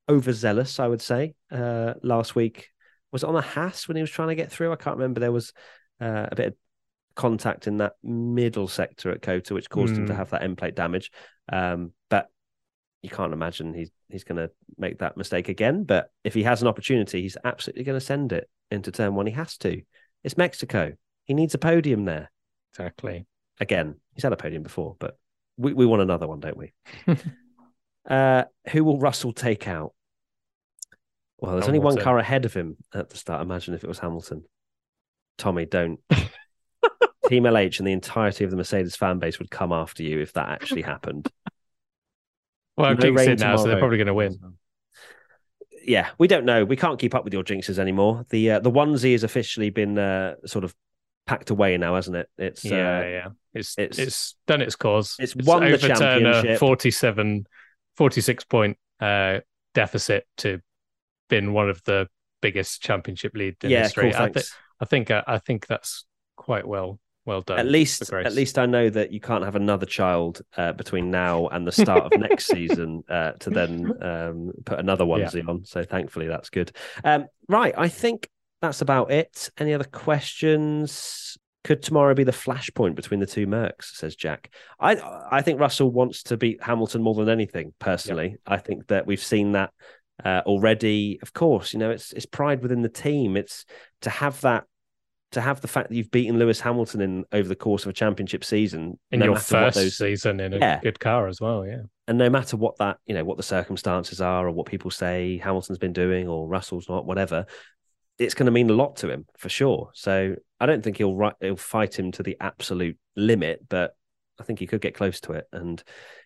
overzealous, 0.09 0.81
I 0.81 0.89
would 0.89 1.03
say. 1.03 1.35
Uh, 1.51 1.95
last 2.03 2.35
week 2.35 2.69
was 3.13 3.23
it 3.23 3.29
on 3.29 3.37
a 3.37 3.41
Haas 3.41 3.87
when 3.89 3.97
he 3.97 4.03
was 4.03 4.11
trying 4.11 4.29
to 4.29 4.35
get 4.35 4.51
through? 4.51 4.73
I 4.73 4.77
can't 4.77 4.97
remember. 4.97 5.21
There 5.21 5.33
was 5.33 5.53
uh, 6.01 6.27
a 6.31 6.35
bit 6.37 6.47
of 6.49 6.55
contact 7.17 7.67
in 7.67 7.79
that 7.79 7.95
middle 8.03 8.69
sector 8.69 9.11
at 9.11 9.21
COTA, 9.21 9.53
which 9.53 9.69
caused 9.69 9.97
him 9.97 10.07
to 10.07 10.13
Hmm. 10.13 10.19
have 10.19 10.31
that 10.31 10.43
end 10.43 10.57
plate 10.59 10.75
damage. 10.77 11.11
Um, 11.53 11.93
but 12.09 12.29
you 13.03 13.11
can't 13.11 13.33
imagine 13.33 13.73
he's 13.73 13.91
he's 14.09 14.25
going 14.25 14.37
to 14.37 14.51
make 14.77 14.99
that 14.99 15.17
mistake 15.17 15.49
again. 15.49 15.85
But 15.85 16.11
if 16.25 16.35
he 16.35 16.43
has 16.43 16.63
an 16.63 16.69
opportunity, 16.69 17.23
he's 17.23 17.37
absolutely 17.45 17.85
going 17.85 17.99
to 17.99 18.05
send 18.05 18.33
it 18.33 18.49
into 18.71 18.93
turn 18.93 19.15
one. 19.15 19.27
He 19.27 19.33
has 19.33 19.57
to. 19.59 19.83
It's 20.23 20.37
Mexico. 20.37 20.93
He 21.25 21.35
needs 21.35 21.55
a 21.55 21.59
podium 21.59 22.05
there 22.05 22.31
Exactly. 22.75 23.27
again. 23.59 23.97
He's 24.15 24.25
had 24.25 24.33
a 24.33 24.37
podium 24.37 24.63
before, 24.63 24.97
but 24.99 25.17
we, 25.57 25.73
we 25.73 25.87
want 25.87 26.03
another 26.03 26.27
one, 26.27 26.41
don't 26.41 26.57
we? 26.57 26.73
uh, 28.09 28.45
who 28.71 28.85
will 28.85 28.99
Russell 28.99 29.33
take 29.33 29.67
out? 29.67 29.95
Well, 31.39 31.53
there's 31.53 31.69
only 31.69 31.79
one 31.79 31.97
car 31.97 32.19
ahead 32.19 32.45
of 32.45 32.53
him 32.53 32.77
at 32.93 33.09
the 33.09 33.17
start. 33.17 33.41
Imagine 33.41 33.75
if 33.75 33.83
it 33.83 33.89
was 33.89 33.99
Hamilton. 33.99 34.45
Tommy, 35.39 35.65
don't. 35.65 36.01
Team 37.29 37.45
LH 37.45 37.79
and 37.79 37.87
the 37.87 37.93
entirety 37.93 38.45
of 38.45 38.51
the 38.51 38.57
Mercedes 38.57 38.97
fan 38.97 39.19
base 39.19 39.39
would 39.39 39.51
come 39.51 39.73
after 39.73 40.03
you 40.03 40.21
if 40.21 40.35
that 40.35 40.49
actually 40.51 40.83
happened. 40.83 41.31
Well, 42.81 42.95
No 42.95 42.97
jinxing 42.97 43.17
rain 43.17 43.31
it 43.31 43.41
now, 43.41 43.57
so 43.57 43.69
they're 43.69 43.79
probably 43.79 43.99
going 43.99 44.07
to 44.09 44.15
win. 44.15 44.39
Yeah, 45.85 46.09
we 46.19 46.29
don't 46.29 46.45
know. 46.45 46.65
We 46.65 46.77
can't 46.77 46.99
keep 46.99 47.15
up 47.15 47.25
with 47.25 47.33
your 47.33 47.43
jinxes 47.43 47.79
anymore. 47.79 48.27
The 48.31 48.53
uh, 48.53 48.61
the 48.61 48.71
onesie 48.71 49.13
has 49.13 49.25
officially 49.25 49.71
been 49.71 49.99
uh, 49.99 50.35
sort 50.47 50.65
of 50.65 50.75
packed 51.27 51.51
away 51.51 51.77
now, 51.79 51.95
hasn't 51.95 52.17
it? 52.17 52.29
It's 52.37 52.65
yeah, 52.65 52.99
uh, 52.99 53.03
yeah. 53.03 53.29
It's, 53.55 53.79
it's- 53.79 53.99
it's 53.99 54.37
done 54.47 54.61
its 54.61 54.77
cause. 54.77 55.17
it's 55.19 55.35
won 55.35 55.63
the 55.63 55.69
overturned 55.69 55.93
a 55.93 56.33
championship. 56.33 56.59
47, 56.59 57.47
46 57.97 58.45
point 58.45 58.79
uh, 59.01 59.41
deficit 59.75 60.27
to 60.39 60.61
been 61.29 61.53
one 61.53 61.71
of 61.71 61.83
the 61.85 62.09
biggest 62.43 62.83
championship 62.83 63.33
lead 63.35 63.57
in 63.63 63.71
yeah, 63.71 63.83
history. 63.85 64.11
cool. 64.13 64.21
I, 64.21 64.31
Thanks. 64.31 64.55
I 64.81 64.85
think 64.85 65.11
uh, 65.11 65.23
I 65.27 65.39
think 65.39 65.67
that's 65.67 66.05
quite 66.37 66.67
well 66.67 66.99
Well 67.31 67.43
done. 67.43 67.61
At 67.61 67.67
least, 67.69 68.13
at 68.13 68.33
least 68.33 68.59
I 68.59 68.67
know 68.67 68.91
that 68.91 69.13
you 69.13 69.21
can't 69.21 69.45
have 69.45 69.55
another 69.55 69.87
child 69.87 70.43
uh, 70.57 70.73
between 70.73 71.13
now 71.13 71.47
and 71.47 71.65
the 71.65 71.71
start 71.71 72.13
of 72.13 72.21
next 72.21 72.47
season 72.51 73.05
uh, 73.09 73.35
to 73.39 73.51
then 73.51 73.93
um, 74.03 74.51
put 74.65 74.81
another 74.81 75.05
onesie 75.05 75.45
yeah. 75.45 75.49
on. 75.49 75.65
So 75.65 75.85
thankfully, 75.85 76.27
that's 76.27 76.51
good. 76.51 76.73
Um, 77.05 77.27
right, 77.49 77.73
I 77.79 77.87
think 77.87 78.29
that's 78.61 78.81
about 78.81 79.13
it. 79.13 79.49
Any 79.59 79.75
other 79.75 79.85
questions? 79.85 81.39
Could 81.63 81.85
tomorrow 81.85 82.15
be 82.15 82.25
the 82.25 82.33
flashpoint 82.33 82.97
between 82.97 83.21
the 83.21 83.27
two 83.27 83.47
Mercs? 83.47 83.95
Says 83.95 84.17
Jack. 84.17 84.53
I 84.81 84.97
I 85.31 85.41
think 85.41 85.61
Russell 85.61 85.93
wants 85.93 86.25
to 86.25 86.37
beat 86.37 86.61
Hamilton 86.61 87.01
more 87.01 87.15
than 87.15 87.29
anything. 87.29 87.75
Personally, 87.79 88.39
I 88.45 88.57
think 88.57 88.89
that 88.89 89.07
we've 89.07 89.23
seen 89.23 89.53
that 89.53 89.71
uh, 90.25 90.43
already. 90.47 91.21
Of 91.23 91.33
course, 91.33 91.73
you 91.73 91.79
know 91.79 91.93
it's 91.93 92.13
it's 92.13 92.27
pride 92.27 92.61
within 92.61 92.83
the 92.83 92.89
team. 92.89 93.37
It's 93.37 93.67
to 94.01 94.11
have 94.11 94.41
that 94.41 94.65
to 95.33 95.41
have 95.41 95.61
the 95.61 95.69
fact 95.69 95.89
that 95.89 95.95
you've 95.95 96.11
beaten 96.11 96.39
Lewis 96.39 96.61
Hamilton 96.61 97.01
in 97.01 97.25
over 97.33 97.49
the 97.49 97.57
course 97.57 97.85
of 97.85 97.91
a 97.91 97.93
championship 97.93 98.45
season 98.45 98.99
in 99.11 99.21
no 99.21 99.27
your 99.27 99.37
first 99.37 99.77
those, 99.77 99.97
season 99.97 100.41
in 100.41 100.55
a 100.55 100.59
yeah. 100.59 100.81
good 100.81 100.99
car 100.99 101.29
as 101.29 101.41
well, 101.41 101.67
yeah. 101.67 101.83
And 102.09 102.19
no 102.19 102.29
matter 102.29 102.57
what 102.57 102.79
that 102.79 102.99
you 103.07 103.15
know 103.15 103.25
what 103.25 103.37
the 103.37 103.43
circumstances 103.43 104.21
are 104.21 104.47
or 104.47 104.51
what 104.51 104.67
people 104.67 104.91
say 104.91 105.39
Hamilton's 105.39 105.79
been 105.79 105.93
doing 105.93 106.27
or 106.27 106.49
Russell's 106.49 106.89
not, 106.89 107.07
whatever, 107.07 107.47
it's 108.19 108.35
going 108.35 108.47
to 108.47 108.53
mean 108.53 108.71
a 108.71 108.75
lot 108.75 108.97
to 108.97 109.11
him 109.11 109.27
for 109.39 109.49
sure. 109.49 109.91
So 109.95 110.35
I 110.59 110.67
don't 110.67 110.83
think 110.83 110.97
he'll 110.97 111.33
he'll 111.41 111.57
fight 111.57 111.99
him 111.99 112.11
to 112.13 112.23
the 112.23 112.37
absolute 112.41 112.99
limit, 113.17 113.69
but 113.69 113.95
I 114.41 114.43
think 114.43 114.59
he 114.59 114.67
could 114.67 114.81
get 114.81 114.95
close 114.95 115.21
to 115.21 115.33
it. 115.33 115.47
And 115.53 115.83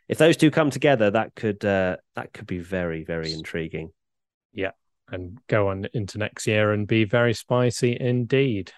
if 0.08 0.16
those 0.16 0.36
two 0.36 0.50
come 0.50 0.70
together, 0.70 1.10
that 1.10 1.34
could 1.34 1.62
uh, 1.64 1.98
that 2.14 2.32
could 2.32 2.46
be 2.46 2.58
very 2.58 3.04
very 3.04 3.34
intriguing. 3.34 3.90
Yeah, 4.54 4.70
and 5.10 5.38
go 5.46 5.68
on 5.68 5.88
into 5.92 6.16
next 6.16 6.46
year 6.46 6.72
and 6.72 6.86
be 6.86 7.04
very 7.04 7.34
spicy 7.34 7.98
indeed 8.00 8.72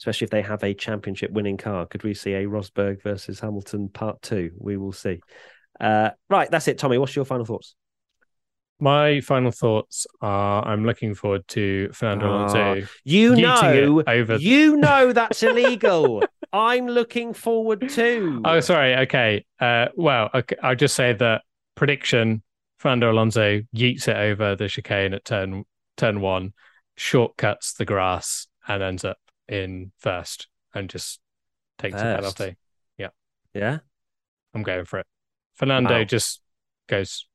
especially 0.00 0.24
if 0.24 0.30
they 0.30 0.42
have 0.42 0.64
a 0.64 0.72
championship 0.72 1.30
winning 1.30 1.58
car. 1.58 1.84
Could 1.84 2.04
we 2.04 2.14
see 2.14 2.32
a 2.32 2.46
Rosberg 2.46 3.02
versus 3.02 3.38
Hamilton 3.38 3.90
part 3.90 4.22
two? 4.22 4.50
We 4.58 4.78
will 4.78 4.92
see. 4.92 5.20
Uh, 5.78 6.10
right, 6.30 6.50
that's 6.50 6.68
it. 6.68 6.78
Tommy, 6.78 6.96
what's 6.96 7.14
your 7.14 7.26
final 7.26 7.44
thoughts? 7.44 7.74
My 8.82 9.20
final 9.20 9.50
thoughts 9.50 10.06
are 10.22 10.66
I'm 10.66 10.86
looking 10.86 11.14
forward 11.14 11.46
to 11.48 11.90
Fernando 11.92 12.30
oh, 12.30 12.36
Alonso. 12.36 12.86
You 13.04 13.36
know, 13.36 14.02
over... 14.06 14.36
you 14.36 14.78
know 14.78 15.12
that's 15.12 15.42
illegal. 15.42 16.24
I'm 16.52 16.86
looking 16.86 17.34
forward 17.34 17.90
to. 17.90 18.40
Oh, 18.42 18.60
sorry. 18.60 18.96
Okay. 18.96 19.44
Uh, 19.60 19.88
well, 19.96 20.30
okay, 20.32 20.56
I'll 20.62 20.76
just 20.76 20.96
say 20.96 21.12
that 21.12 21.42
prediction: 21.74 22.42
Fernando 22.78 23.12
Alonso 23.12 23.60
yeets 23.76 24.08
it 24.08 24.16
over 24.16 24.56
the 24.56 24.66
chicane 24.66 25.12
at 25.12 25.26
turn 25.26 25.64
turn 25.98 26.22
one, 26.22 26.54
shortcuts 26.96 27.74
the 27.74 27.84
grass, 27.84 28.46
and 28.66 28.82
ends 28.82 29.04
up 29.04 29.18
in 29.50 29.92
first 29.98 30.48
and 30.74 30.88
just 30.88 31.20
takes 31.78 31.94
first. 31.94 32.04
a 32.04 32.14
penalty. 32.14 32.56
Yeah. 32.96 33.08
Yeah. 33.54 33.78
I'm 34.54 34.62
going 34.62 34.84
for 34.84 35.00
it. 35.00 35.06
Fernando 35.54 35.98
wow. 35.98 36.04
just 36.04 36.40
goes, 36.88 37.26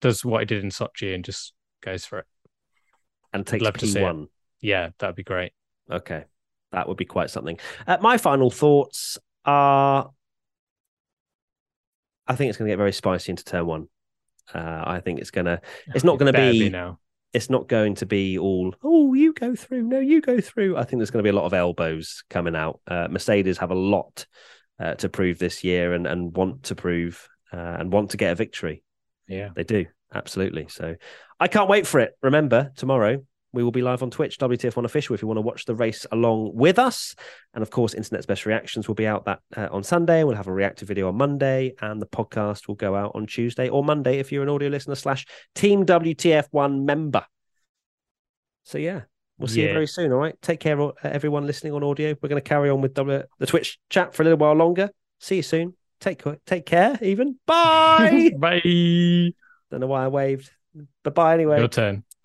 does 0.00 0.24
what 0.24 0.40
he 0.40 0.46
did 0.46 0.62
in 0.62 0.70
Sochi 0.70 1.14
and 1.14 1.24
just 1.24 1.52
goes 1.82 2.04
for 2.04 2.20
it. 2.20 2.26
And 3.32 3.46
takes 3.46 3.64
Love 3.64 3.74
P1. 3.74 4.28
Yeah, 4.60 4.90
that'd 4.98 5.16
be 5.16 5.24
great. 5.24 5.52
Okay. 5.90 6.24
That 6.72 6.88
would 6.88 6.96
be 6.96 7.04
quite 7.04 7.30
something. 7.30 7.58
Uh, 7.86 7.98
my 8.00 8.18
final 8.18 8.50
thoughts 8.50 9.18
are 9.44 10.10
I 12.26 12.34
think 12.34 12.48
it's 12.48 12.58
going 12.58 12.68
to 12.68 12.72
get 12.72 12.78
very 12.78 12.92
spicy 12.92 13.30
into 13.30 13.44
turn 13.44 13.66
one. 13.66 13.88
Uh, 14.52 14.82
I 14.84 15.00
think 15.00 15.20
it's 15.20 15.30
going 15.30 15.44
to, 15.44 15.60
it's 15.94 16.04
not 16.04 16.18
going 16.18 16.32
to 16.32 16.38
be, 16.38 16.58
be 16.58 16.68
now 16.68 16.98
it's 17.36 17.50
not 17.50 17.68
going 17.68 17.94
to 17.94 18.06
be 18.06 18.38
all 18.38 18.74
oh 18.82 19.12
you 19.12 19.34
go 19.34 19.54
through 19.54 19.82
no 19.82 20.00
you 20.00 20.22
go 20.22 20.40
through. 20.40 20.78
I 20.78 20.84
think 20.84 21.00
there's 21.00 21.10
going 21.10 21.22
to 21.22 21.30
be 21.30 21.36
a 21.36 21.38
lot 21.38 21.44
of 21.44 21.52
elbows 21.52 22.24
coming 22.30 22.56
out. 22.56 22.80
Uh, 22.86 23.08
mercedes 23.10 23.58
have 23.58 23.70
a 23.70 23.74
lot 23.74 24.24
uh, 24.80 24.94
to 24.94 25.10
prove 25.10 25.38
this 25.38 25.62
year 25.62 25.92
and 25.92 26.06
and 26.06 26.34
want 26.34 26.62
to 26.64 26.74
prove 26.74 27.28
uh, 27.52 27.76
and 27.78 27.92
want 27.92 28.12
to 28.12 28.16
get 28.16 28.32
a 28.32 28.34
victory. 28.34 28.82
Yeah. 29.28 29.50
They 29.54 29.64
do 29.64 29.84
absolutely. 30.14 30.68
So 30.68 30.96
i 31.38 31.46
can't 31.46 31.68
wait 31.68 31.86
for 31.86 32.00
it. 32.00 32.16
Remember 32.22 32.72
tomorrow 32.74 33.22
we 33.52 33.62
will 33.62 33.70
be 33.70 33.82
live 33.82 34.02
on 34.02 34.10
Twitch, 34.10 34.38
WTF1 34.38 34.84
Official, 34.84 35.14
if 35.14 35.22
you 35.22 35.28
want 35.28 35.38
to 35.38 35.42
watch 35.42 35.64
the 35.64 35.74
race 35.74 36.04
along 36.12 36.52
with 36.54 36.78
us. 36.78 37.14
And 37.54 37.62
of 37.62 37.70
course, 37.70 37.94
Internet's 37.94 38.26
Best 38.26 38.44
Reactions 38.44 38.88
will 38.88 38.94
be 38.94 39.06
out 39.06 39.24
that 39.24 39.40
uh, 39.56 39.68
on 39.70 39.82
Sunday. 39.82 40.24
We'll 40.24 40.36
have 40.36 40.46
a 40.46 40.52
reactive 40.52 40.88
video 40.88 41.08
on 41.08 41.16
Monday, 41.16 41.74
and 41.80 42.00
the 42.00 42.06
podcast 42.06 42.68
will 42.68 42.74
go 42.74 42.94
out 42.94 43.12
on 43.14 43.26
Tuesday 43.26 43.68
or 43.68 43.82
Monday 43.82 44.18
if 44.18 44.30
you're 44.30 44.42
an 44.42 44.48
audio 44.48 44.68
listener 44.68 44.94
slash 44.94 45.26
Team 45.54 45.86
WTF1 45.86 46.82
member. 46.84 47.24
So 48.64 48.78
yeah, 48.78 49.02
we'll 49.38 49.48
see 49.48 49.62
yeah. 49.62 49.68
you 49.68 49.72
very 49.74 49.86
soon. 49.86 50.12
All 50.12 50.18
right, 50.18 50.40
take 50.42 50.60
care, 50.60 50.78
everyone 51.02 51.46
listening 51.46 51.72
on 51.72 51.84
audio. 51.84 52.14
We're 52.20 52.28
going 52.28 52.42
to 52.42 52.48
carry 52.48 52.68
on 52.68 52.80
with 52.80 52.94
w- 52.94 53.22
the 53.38 53.46
Twitch 53.46 53.78
chat 53.88 54.14
for 54.14 54.22
a 54.22 54.24
little 54.24 54.38
while 54.38 54.54
longer. 54.54 54.90
See 55.20 55.36
you 55.36 55.42
soon. 55.42 55.74
Take 56.00 56.22
take 56.44 56.66
care. 56.66 56.98
Even 57.00 57.38
bye. 57.46 58.32
bye. 58.36 58.60
Don't 59.70 59.80
know 59.80 59.86
why 59.86 60.04
I 60.04 60.08
waved. 60.08 60.50
But 61.02 61.14
bye 61.14 61.34
anyway. 61.34 61.58
Your 61.58 61.68
turn. 61.68 62.04